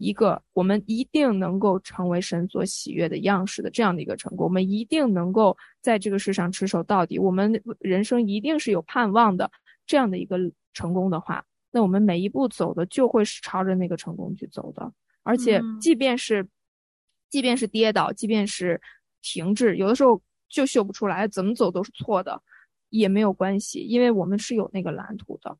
[0.00, 9.50] 一个我们一定能够成为神所喜悦的样式的这样的一个成功，我们一定能够在这个世上持守到底，我们人生一定是有盼望的
[9.86, 10.38] 这样的一个
[10.72, 14.90] 成功的话，那我们每一步走的就会是朝着那个成功去走的。
[15.22, 16.48] 而且，即便是，
[17.28, 18.80] 即便是跌倒，即便是
[19.20, 22.42] 停滞，有的时候就秀不出来，怎么走都是错的，
[22.88, 25.58] 也没有关系，因为我们是有那个蓝图的。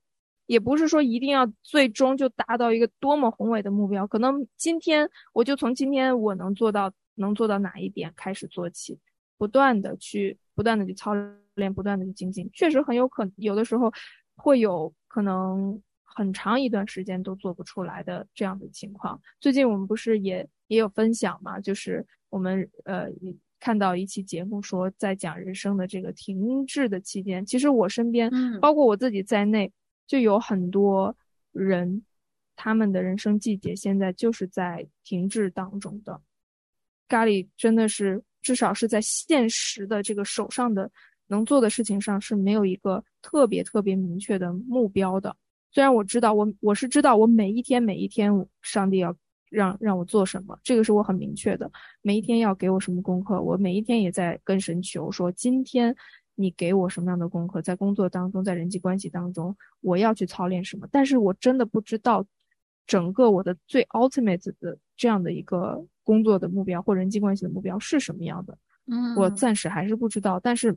[0.51, 8.99] 也不是说一定要最终就达到一个多么宏伟的目标，可能今天我就从今天我能做到能做到哪一点开始做起，
[9.39, 11.15] 不断的去不断的去操
[11.55, 13.93] 练，不断的去精进，确实很有可有的时候
[14.35, 19.21] 会有可能很长一段时间都做不出来的这样的情况。
[19.39, 23.07] 最近我们不是也也有分享嘛，就是我们呃
[23.61, 28.29] 看到一期节目说在讲人生的这个停滞的期间，其实我身边
[28.61, 29.71] 包括我自己在内。
[30.11, 31.17] 就有很多
[31.53, 32.03] 人，
[32.57, 36.21] 他们的人生季节现在就是在停滞当中的。
[37.07, 40.91] 咖喱真的是，至少是在现实的这个手上的
[41.29, 45.37] 能做的事情上是没有一个特别特别明确的目标的。
[45.71, 49.17] 虽然我知道，我我是知道，我每一天每一天，上帝要
[49.49, 51.71] 让让我做什么，这个是我很明确的。
[52.03, 55.95] 每一天要给我什么功课，我每一天也在跟神求说，今天。
[56.41, 60.89] 你给我什么样的功课，在工作当中，在人际关系当中，我要去操练什么？
[60.91, 62.25] 但是我真的不知道，
[62.87, 68.57] 整个我的最 ultimate 的这样的一个工作的目标或人际关系的目标是什么样的？
[68.87, 70.41] 嗯，我暂时还是不知道。
[70.41, 70.75] 但是，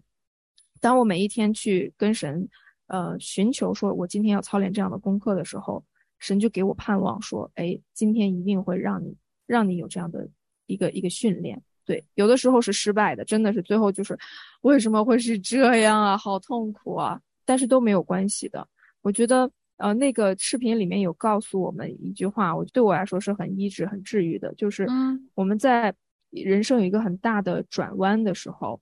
[0.82, 2.48] 当我每一天去跟神，
[2.88, 5.84] 呃，寻求说我今天要操练这样的功课的时候，
[6.20, 9.16] 神就给我盼望说，哎，今天一定会让你，
[9.48, 10.28] 让你有这样的
[10.66, 11.62] 一个一个训练。
[11.86, 14.18] 对，有的时候是失败的，真的是最后就是
[14.62, 16.18] 为什么会是这样啊？
[16.18, 17.20] 好痛苦啊！
[17.44, 18.66] 但是都没有关系的。
[19.02, 24.88] 我觉得，呃，那个视频里面有告诉我们一句话，我对我来说是很医治、很治愈的，就是
[25.36, 25.94] 我们在
[26.30, 28.80] 人生有一个很大的转弯的时候，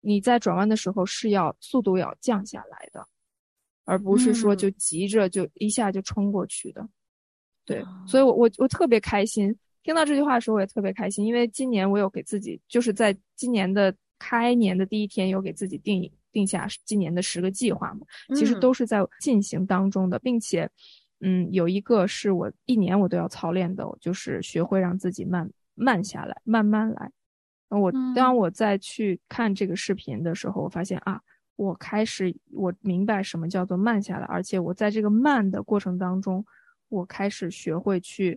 [0.00, 3.06] 你在转弯的时候是要速度要降下来的，
[3.84, 6.88] 而不是说就急着就一下就冲过去的。
[7.66, 9.54] 对，所以我我我特别开心。
[9.86, 18.00] 听到这句话的时候，我也特别开心，因为今年我有给自己，就是在今年的开年的第一天，有给自己定定下今年的十个计划嘛。
[18.34, 20.68] 其实都是在进行当中的，并且，
[21.20, 27.12] 嗯，有一个是我一年我都要操练的，就是学会让自己慢慢下来，慢慢来。
[27.68, 31.20] 我当我再去看这个视频的时候，我发现啊，
[31.54, 36.44] 我开始我明白什么叫做慢下来，而且我在这个慢的过程当中，
[36.88, 38.36] 我开始学会去。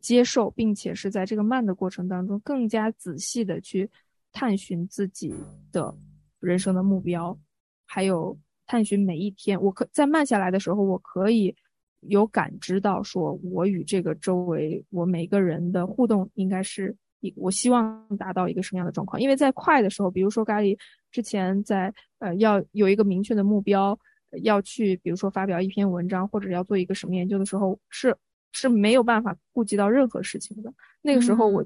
[0.00, 3.88] 接受，并且是在这个慢的过程当中，更加仔细的去
[4.32, 5.34] 探寻自己
[5.72, 5.94] 的
[6.40, 7.38] 人生的目标，
[7.84, 9.60] 还有探寻每一天。
[9.60, 11.54] 我可在慢下来的时候，我可以
[12.00, 19.20] 有感知到，说我与这个周围我每个人的互动应该是一，我希望达到一个什么样的状况？
[19.20, 20.78] 因为在快的时候，比如说咖喱
[21.10, 23.98] 之前在呃要有一个明确的目标，
[24.42, 28.16] 要去比如说发表一篇文章或者要做一个什么研究的时候是。
[28.56, 30.72] 是没有办法顾及到任何事情的。
[31.02, 31.64] 那个时候，我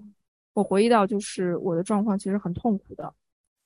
[0.55, 3.14] 我回忆到，就是我的状况其实很痛苦的。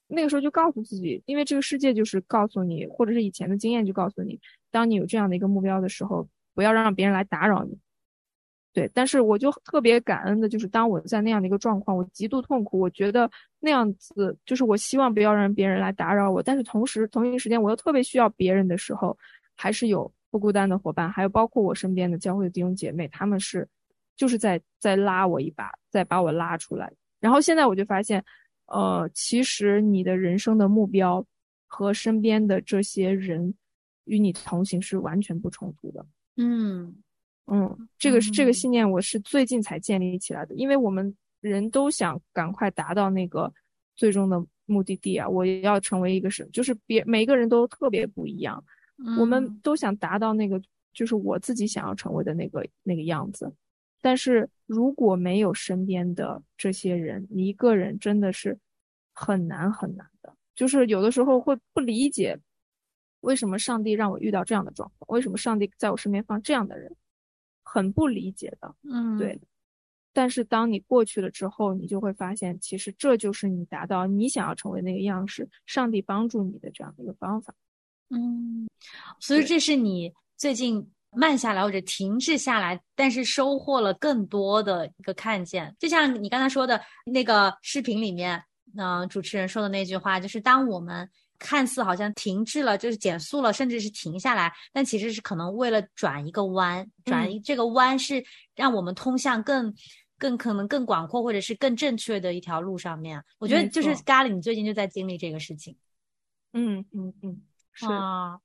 [0.07, 4.39] 那个时候就告诉自己，因为这个世界就是告诉你，或者是以前的经验就告诉你，
[4.71, 7.79] 当你有这样的一个目标的时候，不要让别人来打扰你。
[8.75, 19.17] 对，但是我就特别感恩的，就是当我在那样的一个状况，我极度痛苦，我觉得那样子就是我希望不要让别人来打扰我，但是同时同一时间我又特别需要别人的时候，
[19.57, 23.69] 还是有不孤单的伙伴，还有包括我身边的教会的弟兄姐妹，他们是
[24.17, 26.93] 就是在在拉我一把，再把我拉出来。
[27.21, 28.21] 然后现在我就发现，
[28.67, 31.25] 呃，其实你的人生的目标
[31.69, 33.55] 和身边的这些人
[34.07, 36.05] 与你同行是完全不冲突的。
[36.37, 36.93] 嗯。
[37.47, 40.55] 嗯，这个是这个信念，我是最近才建立起来的。
[40.57, 43.53] 因为我们人都想赶快达到那个
[43.95, 45.29] 最终的目的地啊！
[45.29, 48.65] 我要成为一个什，就是别每个人都特别不一样，
[49.19, 50.61] 我们都想达到那个，
[50.93, 53.53] 就是我自己想要成为的那个那个样子。
[54.01, 58.59] 但是如果没有身边的这些人，你一个人真的是
[59.13, 60.35] 很难很难的。
[60.55, 62.39] 就是有的时候会不理解，
[63.21, 65.17] 为什么上帝让我遇到这样的状况？
[65.17, 66.95] 为什么上帝在我身边放这样的人？
[67.67, 69.41] 很不理解的，嗯，对。
[70.13, 77.53] 但是当你过去了之后，你就会发现，其实这就是你达到你想要成为那个样式，上帝帮助你的这样的一个方法。
[78.11, 78.69] 嗯，
[79.21, 85.75] 所以这是你最近慢下来或者停滞下来，但是收获了更多的一个看见。
[85.79, 88.43] 就像你刚才说的那个视频里面，
[88.77, 91.09] 嗯，主持人说的那句话，就是当我们。
[91.37, 99.75] 看似好像停滞了，就是减速了，甚至是停下来，但其实是可能为了转一个弯，转一这个弯是让我们通向更、
[100.17, 103.23] 更可能更广阔或者是更正确的一条路上面。
[103.39, 105.77] 我觉得就是咖喱，你最近就在经历这个事情。
[106.53, 107.43] 嗯嗯嗯，
[107.75, 108.39] 是啊，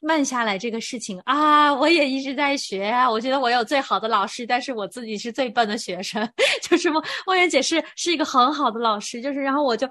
[0.00, 3.08] 慢下来这个事情啊，我也一直在学啊。
[3.10, 6.28] 我觉得我有最好的老师，但是我自己是最笨的学生。
[6.62, 9.88] 就是梦梦圆姐是是一个很好的老师，就是然后我就。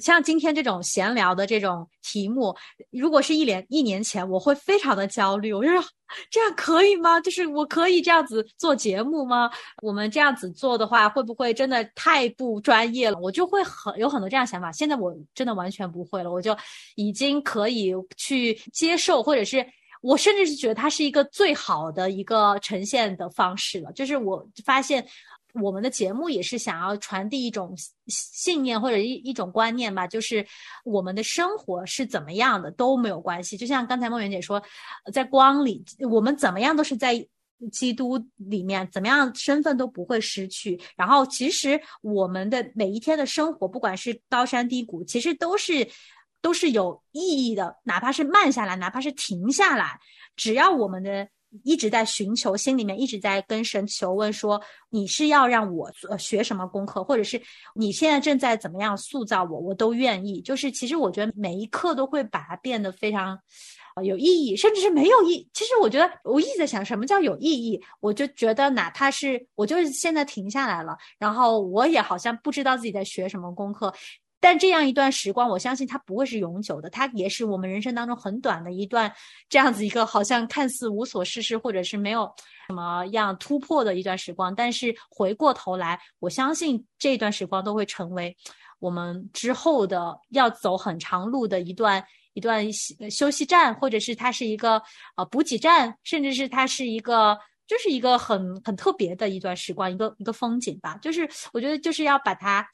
[0.00, 2.56] 像今天这种闲聊的这种题目，
[2.90, 5.52] 如果是一年一年前，我会非常的焦虑。
[5.52, 5.84] 我就说
[6.30, 7.20] 这样可以吗？
[7.20, 9.50] 就是我可以这样子做节目吗？
[9.82, 13.18] 我们这样子做的话，会不会真的太不专业了？
[13.20, 14.72] 我就会很有很多这样想法。
[14.72, 16.56] 现在我真的完全不会了，我就
[16.96, 19.64] 已经可以去接受，或者是
[20.02, 23.92] 我甚至是觉得它是一个最好的一个呈现的方式了。
[23.92, 25.06] 就是我发现。
[25.54, 27.74] 我们的节目也是想要传递一种
[28.06, 30.46] 信念或者一一种观念吧，就是
[30.84, 33.56] 我们的生活是怎么样的都没有关系。
[33.56, 34.62] 就像刚才梦圆姐说，
[35.12, 37.26] 在光里，我们怎么样都是在
[37.72, 40.80] 基督里面，怎么样身份都不会失去。
[40.96, 45.88] 然后，其实我们的每一天的生活，不管是高山低谷，其实都是
[46.40, 47.76] 都是有意义的。
[47.84, 49.98] 哪怕是慢下来，哪怕是停下来，
[50.36, 51.28] 只要我们的。
[51.64, 57.40] 一直在寻求，心里面一直在跟神求问，说你是要让我学什么功课，或者是
[57.74, 60.40] 你现在正在怎么样塑造我，我都愿意。
[60.40, 63.38] 就是其实我觉得每一刻都会把它变得非常
[64.02, 65.48] 有意义，甚至是没有意。
[65.52, 67.82] 其实我觉得我一直在想，什么叫有意义？
[68.00, 73.92] 我就觉得哪怕是我就是现在停下来了，然后我也好像不知道自己在学什么功课。
[74.42, 79.12] 但这样一段时光，我相信它不会是永久的，它也是我们人生当中很短的一段，
[79.50, 82.32] 这样子一个好像看似无所事事，或者是没有
[82.66, 84.54] 什么样突破的一段时光。
[84.54, 88.34] 但是回过头来，我相信这段时光都会成为
[88.78, 92.66] 我们之后的要走很长路的一段一段
[93.10, 94.80] 休息站，或者是它是一个
[95.16, 100.98] 呃补给站，甚至是它是一个就是一个很很特别的一段时光，一个一个风景吧。
[101.02, 102.66] 就是我觉得就是要把它。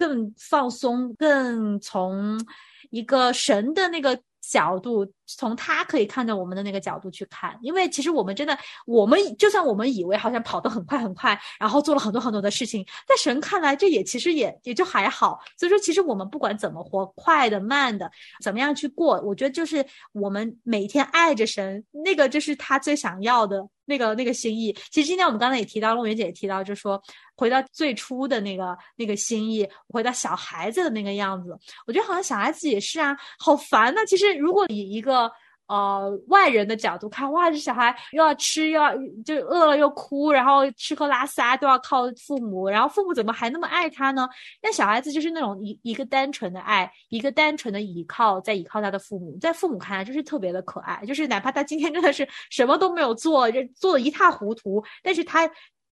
[0.00, 2.42] 更放松，更从
[2.88, 7.58] 一个神的那个角度，从他可以看到我们的那个角度去看。
[7.60, 8.56] 因为其实我们真的，
[8.86, 15.38] 我们就算我们以为好像跑得很快很快，然后做了很多很多的事情，在神看来，这也其实也也就还好。
[15.58, 18.10] 所以说，其实我们不管怎么活，快的慢的，
[18.42, 23.68] 怎么样去过，我觉得就是我们每天爱着神，那个就是他最想要的。
[23.90, 27.02] 那个那个心意，其实今天我们刚才也提到，露云姐也提到，就说
[27.34, 31.50] 回到最初的那个那个心意，回到小孩子的那个样子，
[31.86, 34.00] 我觉得好像小孩子也是啊，好烦呐。
[34.06, 35.30] 其实如果以一个。
[35.70, 38.92] 呃，外人的角度看，哇，这小孩又要吃，又要
[39.24, 44.28] 就饿了又哭，然后吃喝拉撒都要靠父母，然后父母怎么还那么爱他呢？
[44.60, 55.48] 那小孩子就是那种一一个单纯的爱，一个单纯的依靠，在依靠他的父母，在父母看来就是特别的可爱，就是哪怕他今天真的是什么都没有做，就做的一塌糊涂，但是他。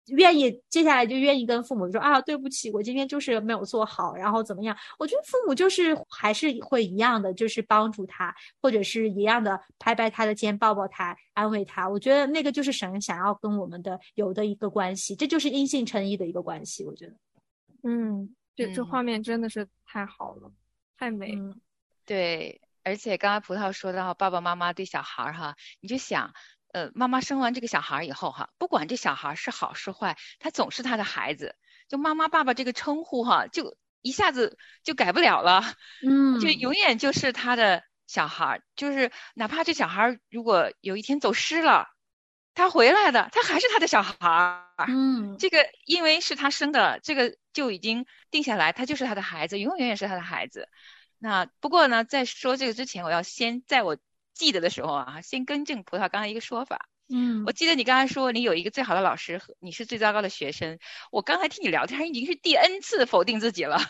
[0.09, 4.77] 愿意接下来就愿意跟父母说啊，对不起，我今天就是没有做好，然后怎么样？
[4.99, 11.89] 我觉得父母就是还是会一样的，就是帮助他，或者是一样的拍拍他的肩，抱抱他，安慰他。
[11.89, 16.85] 我觉得那个就是神想要跟我们的有的一个关系，这就是因信称义的一个关系。
[16.85, 17.17] 我觉得，
[17.85, 20.53] 嗯，这这画面真的是太好了。
[20.97, 21.35] 太美。
[21.35, 21.61] 嗯
[22.05, 26.33] 对，而且刚才葡萄说到爸爸妈妈对小孩儿哈，你就想，
[26.73, 31.55] 呃，妈妈生完这个小孩以后哈，不管这小孩是好是坏，他总是他的孩子，
[31.89, 35.63] 就妈妈爸爸这个称呼哈，就一下子就改不了了，
[36.05, 41.89] 嗯，就永远就是他的小孩，就是哪怕这小孩如果有一天走失了，
[42.55, 44.67] 他回来的，他还是他的小孩。
[44.89, 50.69] 嗯这个因为是他生的，这个就已经定下来，他就是他的孩子，永永远远是他的孩子。
[51.19, 53.97] 那不过呢，在说这个之前，我要先在我
[54.35, 56.89] 记得的时候啊，先更正葡萄刚才一个说法。
[57.15, 60.79] 嗯我记得你刚才说你有一个最好的老师，和你是最糟糕的学生。
[61.11, 63.81] 我刚才听你聊天已经是第 N 次否定自己了。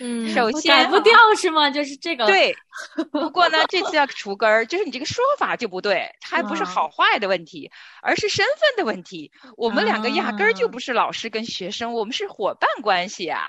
[0.00, 1.70] 嗯， 首先改不掉是吗？
[1.70, 2.54] 就是这个，对，
[3.10, 9.32] 不过呢，这次要除根儿，就是你这个说法就不对，还不是啊好坏的问题，而是身份的问题。
[9.56, 13.48] 我们两个压根儿就啊不是老师跟学生，我们是伙伴关系啊。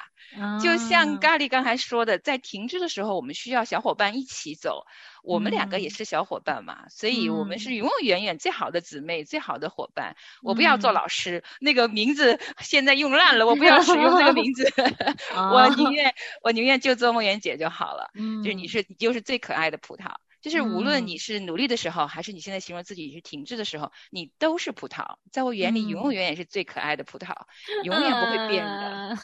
[0.61, 4.85] 就像啊咖喱刚才说的，在停滞的时候，我们需要小伙伴一起走。
[5.21, 10.15] 我们两个也嗯是小伙伴嘛，所以我们嗯是永永远远最好的姊妹、最好的伙伴。
[10.41, 14.71] 我不要做嗯老师，那个名字现在用烂了，我不要使用这个名字，
[15.35, 18.09] 我啊宁 愿我宁愿就做梦圆姐就好了。
[18.13, 27.35] 嗯，就是你是你就是最可爱的葡萄，就是无论嗯你是努力的时候，还是你现在形容自己是停滞的时候，你都是葡萄，在我眼里永远也是最可爱的葡萄，
[27.83, 28.89] 永远不会变的。
[28.89, 29.19] 呃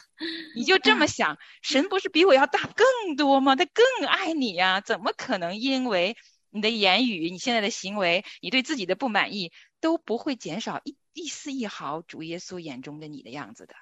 [0.54, 3.56] 你就这么想，神不是比我要大更多吗？
[3.56, 6.16] 他更爱你呀、怎么可能因为
[6.50, 13.74] 你的言语、你现在的行为、你对自己的不满意，都不会减少一一丝一毫主耶稣眼中的你的样子的？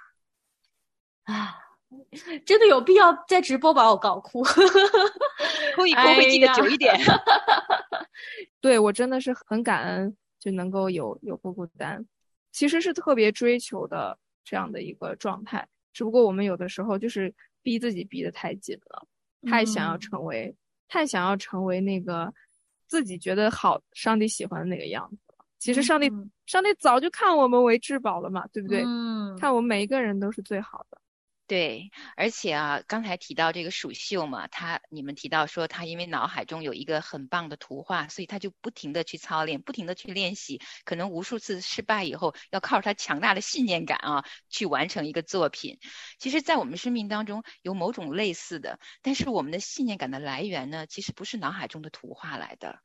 [1.22, 1.56] 啊，
[2.46, 4.42] 真的有必要在直播把我搞哭？
[5.76, 6.94] 哭一哭会记得久一点。
[8.60, 12.04] 对我真的是很感恩，就能够有有不孤单，
[12.52, 15.66] 其实是特别追求的这样的一个状态。
[15.92, 17.32] 只不过我们有的时候就是
[17.62, 19.06] 逼自己逼得太紧了，
[19.50, 20.54] 太想要嗯成为，
[20.88, 22.32] 太想要成为那个
[22.86, 25.44] 自己觉得好、上帝喜欢的那个样子了。
[25.58, 28.82] 其实上帝，嗯上帝早就看我们为至宝了嘛，对不对？
[28.84, 30.98] 嗯，看我们每一个人都是最好的。
[31.46, 45.78] 对，而且啊，刚才提到这个蜀绣嘛，他你们提到说他因为脑海中有一个很棒的图画，所以他就不停的去操练，不停的去练习，可能无数次失败以后，要靠他强大的信念感啊，去完成一个作品。
[46.18, 52.80] 其实，在我们生命当中有某种类似的，但是我们的信念感的来源呢，其实不是脑海中的图画来的，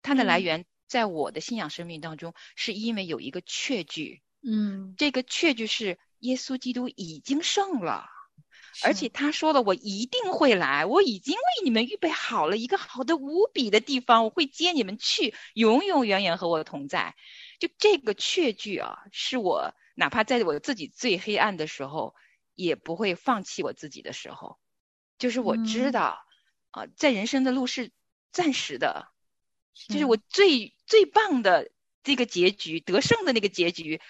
[0.00, 0.42] 它的来嗯。
[0.42, 8.06] 源在我的信仰生命当中，是因为有一个确据，嗯，这个确据是耶稣基督已经胜了。
[8.82, 17.14] 而且他说了，我一定会来，我已经为你们预备好了一个好的无比的地方，我会接你们去，永永远远和我同在。
[17.60, 22.14] 就这个确据啊，是我哪怕在我自己最黑暗的时候，
[22.54, 24.58] 也不会放弃我自己的时候。
[25.18, 26.18] 就是我知嗯道，
[26.70, 27.92] 啊、在人生的路是
[28.32, 29.12] 暂时的，
[29.74, 31.70] 就是是我最最棒的
[32.02, 34.00] 这个结局，得胜的那个结局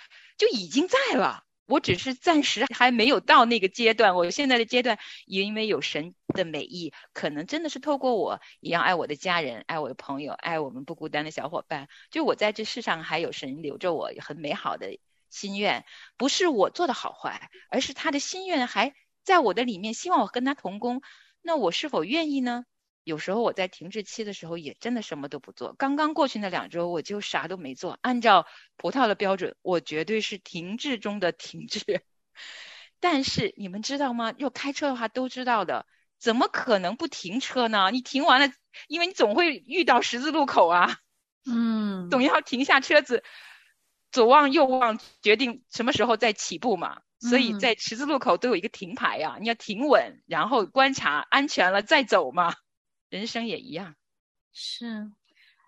[0.42, 1.44] 就已经在了。
[1.66, 11.88] 我只是暂时还没有到那个阶段，我现在的阶段，也因为有神的美意，可能真的是透过我一样爱我的家人，爱我的朋友，爱我们不孤单的小伙伴。
[12.10, 14.98] 就我在这世上还有神留着我很美好的
[15.30, 15.86] 心愿，
[16.16, 21.00] 不是我做的好坏，而是他的心愿还在我的里面，希望我跟他同工。
[21.40, 22.64] 那我是否愿意呢？
[23.04, 25.74] 有时候我在停滞期的时候，也真的什么都不做。
[25.74, 27.98] 刚刚过去那两周，我就啥都没做。
[28.02, 28.46] 按照
[28.76, 32.04] 葡萄的标准，我绝对是停滞中的停滞。
[33.00, 34.32] 但是你们知道吗？
[34.36, 35.86] 要开车的话都知道的，
[36.20, 37.90] 怎么可能不停车呢？
[37.90, 38.52] 你停完了，
[38.86, 40.98] 因为你总会遇到十字路口啊，
[41.44, 43.24] 嗯， 总要停下车子，
[44.12, 47.00] 左望右望，决定什么时候再起步嘛。
[47.18, 52.54] 所以嗯在十字路口都有一个停牌呀、你要停稳，然后观察安全了再走嘛。
[53.12, 53.94] 人生也一样。
[54.54, 55.06] 是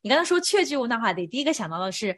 [0.03, 2.17] 你刚才说确据，我脑海里第一个想到的是，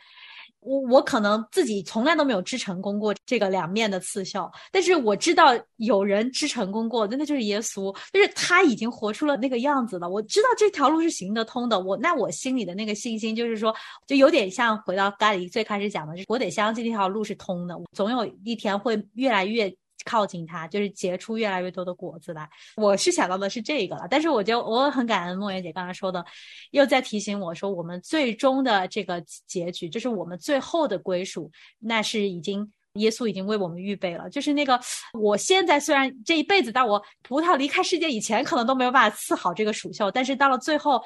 [0.60, 10.08] 我我可能自己从来都没有织成功过这个两面的刺绣，但是我知道有人织成功过，那就是耶稣，就是他已经活出了那个样子了。
[10.08, 13.74] 我知道这条路是行得通的，我那我心里的那个信心就是说，
[14.06, 19.76] 就有点像回到咖喱最开始讲的，就是我得相信这条路是通的，总有一天会越来越。
[20.06, 22.48] 靠近它，就是结出越来越多的果子来。
[22.76, 26.24] 我是想到的是这个了，但是我就我很感恩梦圆姐刚才说的，
[26.70, 31.50] 又在提醒我说，我们最终的这个结局，就是我们最后的归属，
[31.80, 34.30] 那是已经耶稣已经为我们预备了。
[34.30, 34.80] 就是那个，
[35.12, 41.02] 我现在虽然这一辈子到我葡萄离开世界以前，可能都没有办法伺好这个蜀绣，但是到了最后。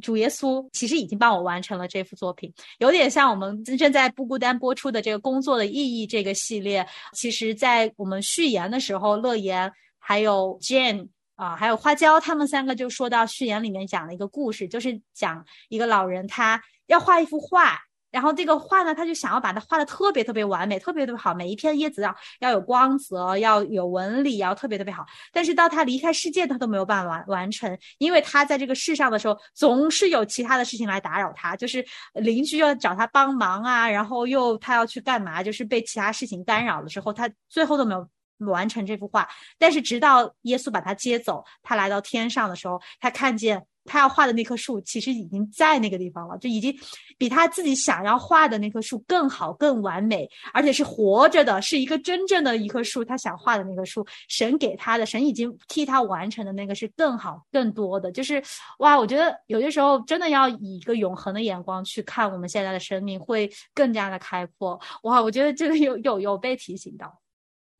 [0.00, 6.86] 主耶稣其实已经帮我完成了这幅作品，有点像我们正在不孤单播出的这个工作的意义这个系列。
[7.12, 17.78] 其实，在我们序言的时候，乐言还有 Jane 啊，还有花椒，他们三个就说到序言里面讲了一个故事，就是讲一个老人他要画一幅画。
[18.12, 25.04] 然后这个画呢，他就想要把它画的特别特别完美，特别特别好，每一片叶子要要有光泽，要有纹理，要特别特别好。
[25.32, 38.06] 但是到他离开世界，他都没有办法完完成，因为他在这个世上的时候，总是有其他的事情来打扰他，就是邻居要找他帮忙啊，然后又他要去干嘛，就是被其他事情干扰的时候，他最后都没有
[38.50, 39.26] 完成这幅画。
[39.58, 43.64] 但是直到耶稣把他接走，他来到天上的时候，他看见。
[43.84, 46.74] 他要画的那棵树其实已经在那个地方了，就已经
[47.18, 53.04] 比他自己想要画的那棵树更好、更完美，而且是活着的，是一个真正的一棵树。
[53.04, 58.12] 他想画的那棵树，神给他的，神已经替他完成的那个是更好、更多的。
[58.12, 58.42] 就是
[58.78, 64.80] 哇，我觉得有些时候真的要以一个永恒的眼光去看我们现在的生命，会更加的开阔。
[65.02, 67.18] 哇，我觉得这个有有有被提醒到。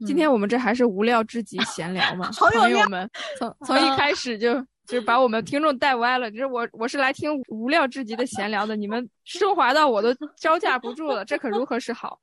[0.04, 4.54] 今天我们这还是无聊至极闲聊嘛， 朋友们，从从一开始就。
[4.86, 12.18] 就是把我们听众带歪了，就是我我是来听无料至极的闲聊的，你们升华到我都招架不住了，这可如何是好？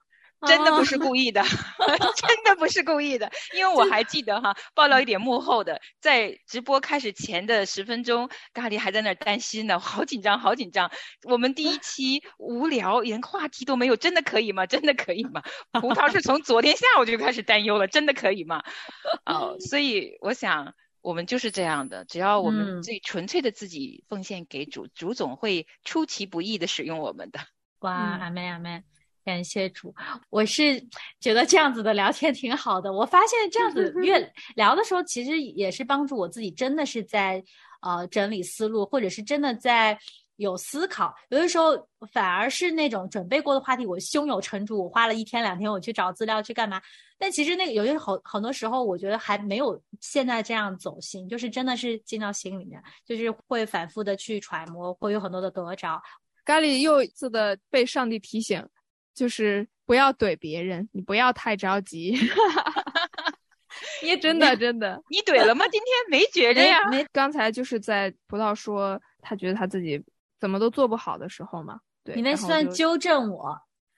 [0.47, 1.43] 真的不是故意的，
[2.15, 10.89] 真的不是故意的，因为我还记得哈，爆料一点幕后的，在直播开始前的十分钟，咖喱还在那儿担心呢，好紧张，好紧张。
[11.23, 14.65] 我们第一期无聊，连话题都没有，真的可以吗？
[14.65, 15.43] 真的可以吗？
[15.81, 18.63] 葡萄是从昨天下午就开始担忧了，真的可以吗？
[19.25, 20.73] 哦，所以我想。
[21.01, 27.39] 我们就是这样的，只要我们最纯粹的自己奉献给主，主总会出其不意的使用我们的。
[27.79, 28.83] 哇，阿门阿门，
[29.23, 29.95] 感谢主！
[30.29, 30.85] 我是
[31.19, 32.91] 觉得这样子的聊天挺好的。
[32.91, 37.43] 我发现这样子越 聊的时候，其实也是帮助我自己，真的是在
[37.81, 39.97] 呃整理思路，或者是真的在。
[40.39, 41.75] 有思考，有的时候
[42.13, 46.81] 反而是那种准备过的话题，我胸有成竹，我花了一天两天，我去找资料去干嘛？
[47.17, 56.01] 但其实那个有些好很多时候，我觉得还没有现在这样走心，就是真的是进到心里面，就是会反复的去揣摩，会有很多的得着。
[56.45, 58.65] 咖喱又一次的被上帝提醒，
[59.13, 62.17] 就是不要怼别人，你不要太着急。
[64.01, 65.65] 你真的真的，你怼了吗？
[65.67, 66.89] 今天没觉着呀。
[66.89, 70.01] 没刚才就是在葡萄说他觉得他自己。
[70.39, 73.55] 怎么都做不好的时候嘛，对，你那算纠正我，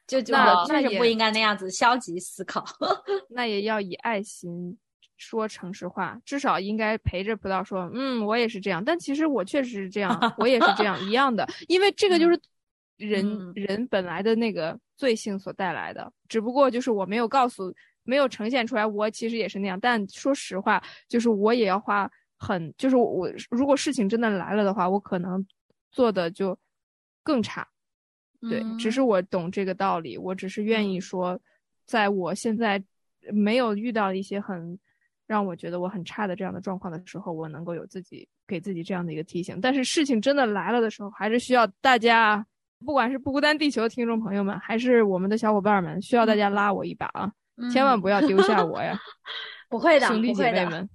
[0.07, 2.65] 就那那是不应该那样子消极思考，
[3.29, 4.77] 那也要以爱心
[5.17, 12.39] 说诚实话，至少应该陪着葡萄说，嗯，我也是这样，但其实我确实是这样，我也是这样 一样的，因为这个就是
[12.97, 17.73] 人人本来的那个罪性所带来的，只不过就是我没有告诉，
[18.03, 25.45] 没有呈现出来，我其实也是那样，但说实话，就是我也要花很，就是我如果事情真的来了的话，我可能。
[25.91, 26.57] 做的就
[27.23, 27.67] 更差，
[28.49, 31.39] 对，只是我懂这个道理，我只是愿意说，
[31.85, 32.83] 在我现在
[33.31, 34.79] 没有遇到一些很
[35.27, 39.59] 让我觉得我很差的这样的状况的时候，我能够有自己给自己这样的一个提醒。
[39.61, 42.45] 但是事情真的来了的时候，还是需要大家，
[42.85, 47.31] 不管是不孤单地球的听众朋友们，还是我们的小伙伴们，需要大家拉我一把啊！
[47.71, 48.99] 千万不要丢下 我呀！
[49.69, 50.89] 不会的，兄弟姐妹们，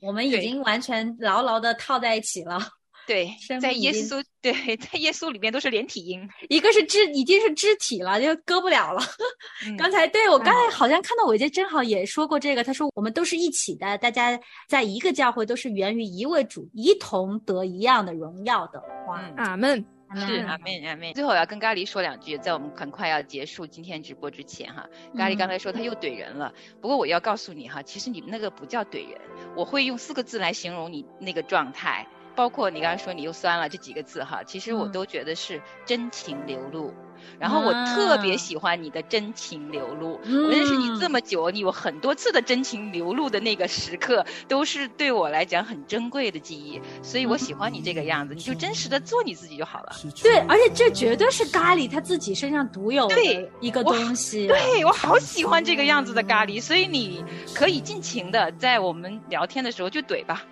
[0.00, 2.58] 我们已经完全牢牢的套在一起了。
[3.06, 3.30] 对，
[3.60, 9.02] 在耶稣对，在耶稣里面都是连体婴，一个是肢已经是肢体了，就割不了了。
[9.76, 18.82] 刚才对我刚才好像看到伟杰正好也说过这个，他说我们都是一起的，大家在一个教会都是源于一位主，一同得一样的荣耀的。
[19.06, 19.84] 哇，阿门，
[20.14, 21.12] 是阿门阿门。
[21.12, 29.20] 最后要跟咖喱说两句，在我们很快要结束今天直播之前哈，咖喱刚才说他又怼人了，不过我要告诉你哈，其实你们那个不叫怼人，
[29.56, 32.06] 我会用四个字来形容你那个状态。
[32.34, 36.92] 包括你刚才说你又酸了这几个字哈，其实我都觉得是真情流露。
[37.38, 40.20] 然后我特别喜欢你的真情流露。
[40.24, 46.78] 我认识你这么久，你有很多次的真情流露的那个时刻，都是对我来讲很珍贵的记忆。
[47.02, 49.92] 所以我喜欢你这个样子，你就真实的做你自己就好了。
[50.22, 53.16] 对，而且这绝对是咖喱他自己身上独有的
[53.58, 54.46] 一个东西。
[54.46, 57.24] 对我好喜欢这个样子的咖喱，所以你
[57.54, 60.44] 可以尽情的在我们聊天的时候就怼吧。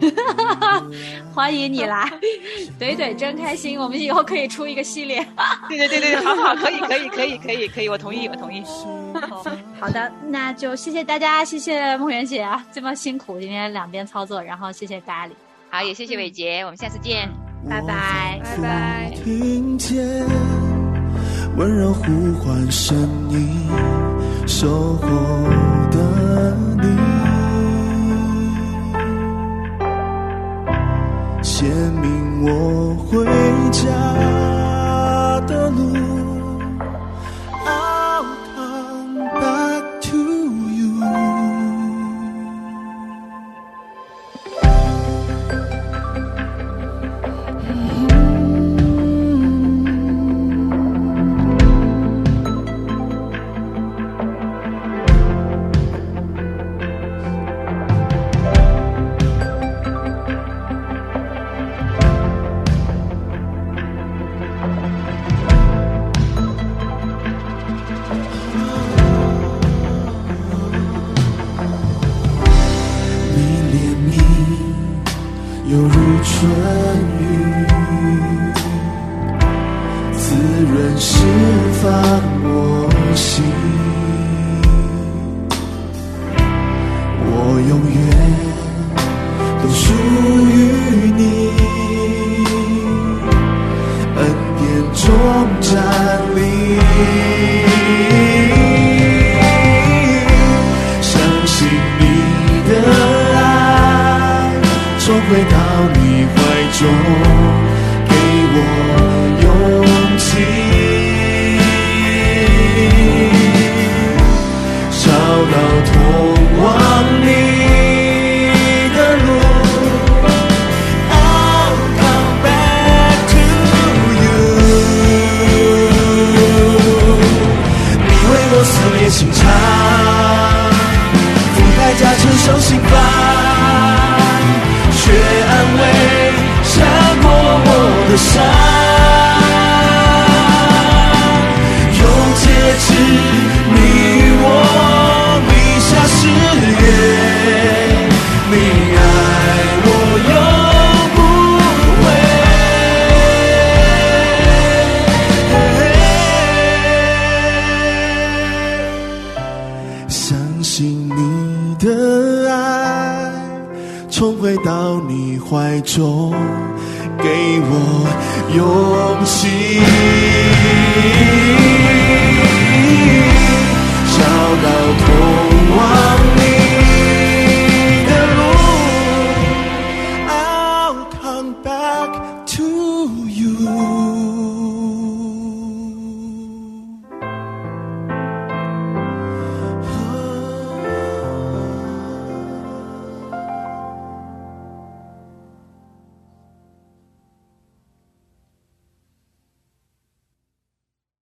[1.34, 2.10] 欢迎你来，
[2.80, 3.78] 怼怼真开心。
[3.78, 5.26] 我们以后可以出一个系列。
[5.68, 8.62] 对对对对，好好，可以可以可以可以可以，我同意我同意。
[9.80, 15.30] 好的，那就谢谢大家，谢谢梦圆姐啊，这么辛苦，今天两边操作，然后谢谢咖喱，
[15.70, 17.28] 好也谢谢伟杰，我们下次见，
[17.68, 19.12] 拜拜拜拜。
[19.24, 20.26] 听见
[21.56, 22.96] 温柔呼唤声
[23.30, 23.68] 音，
[24.46, 25.08] 守候
[25.90, 26.99] 的你。
[31.60, 31.66] 写
[32.00, 33.22] 明我回
[33.70, 34.69] 家。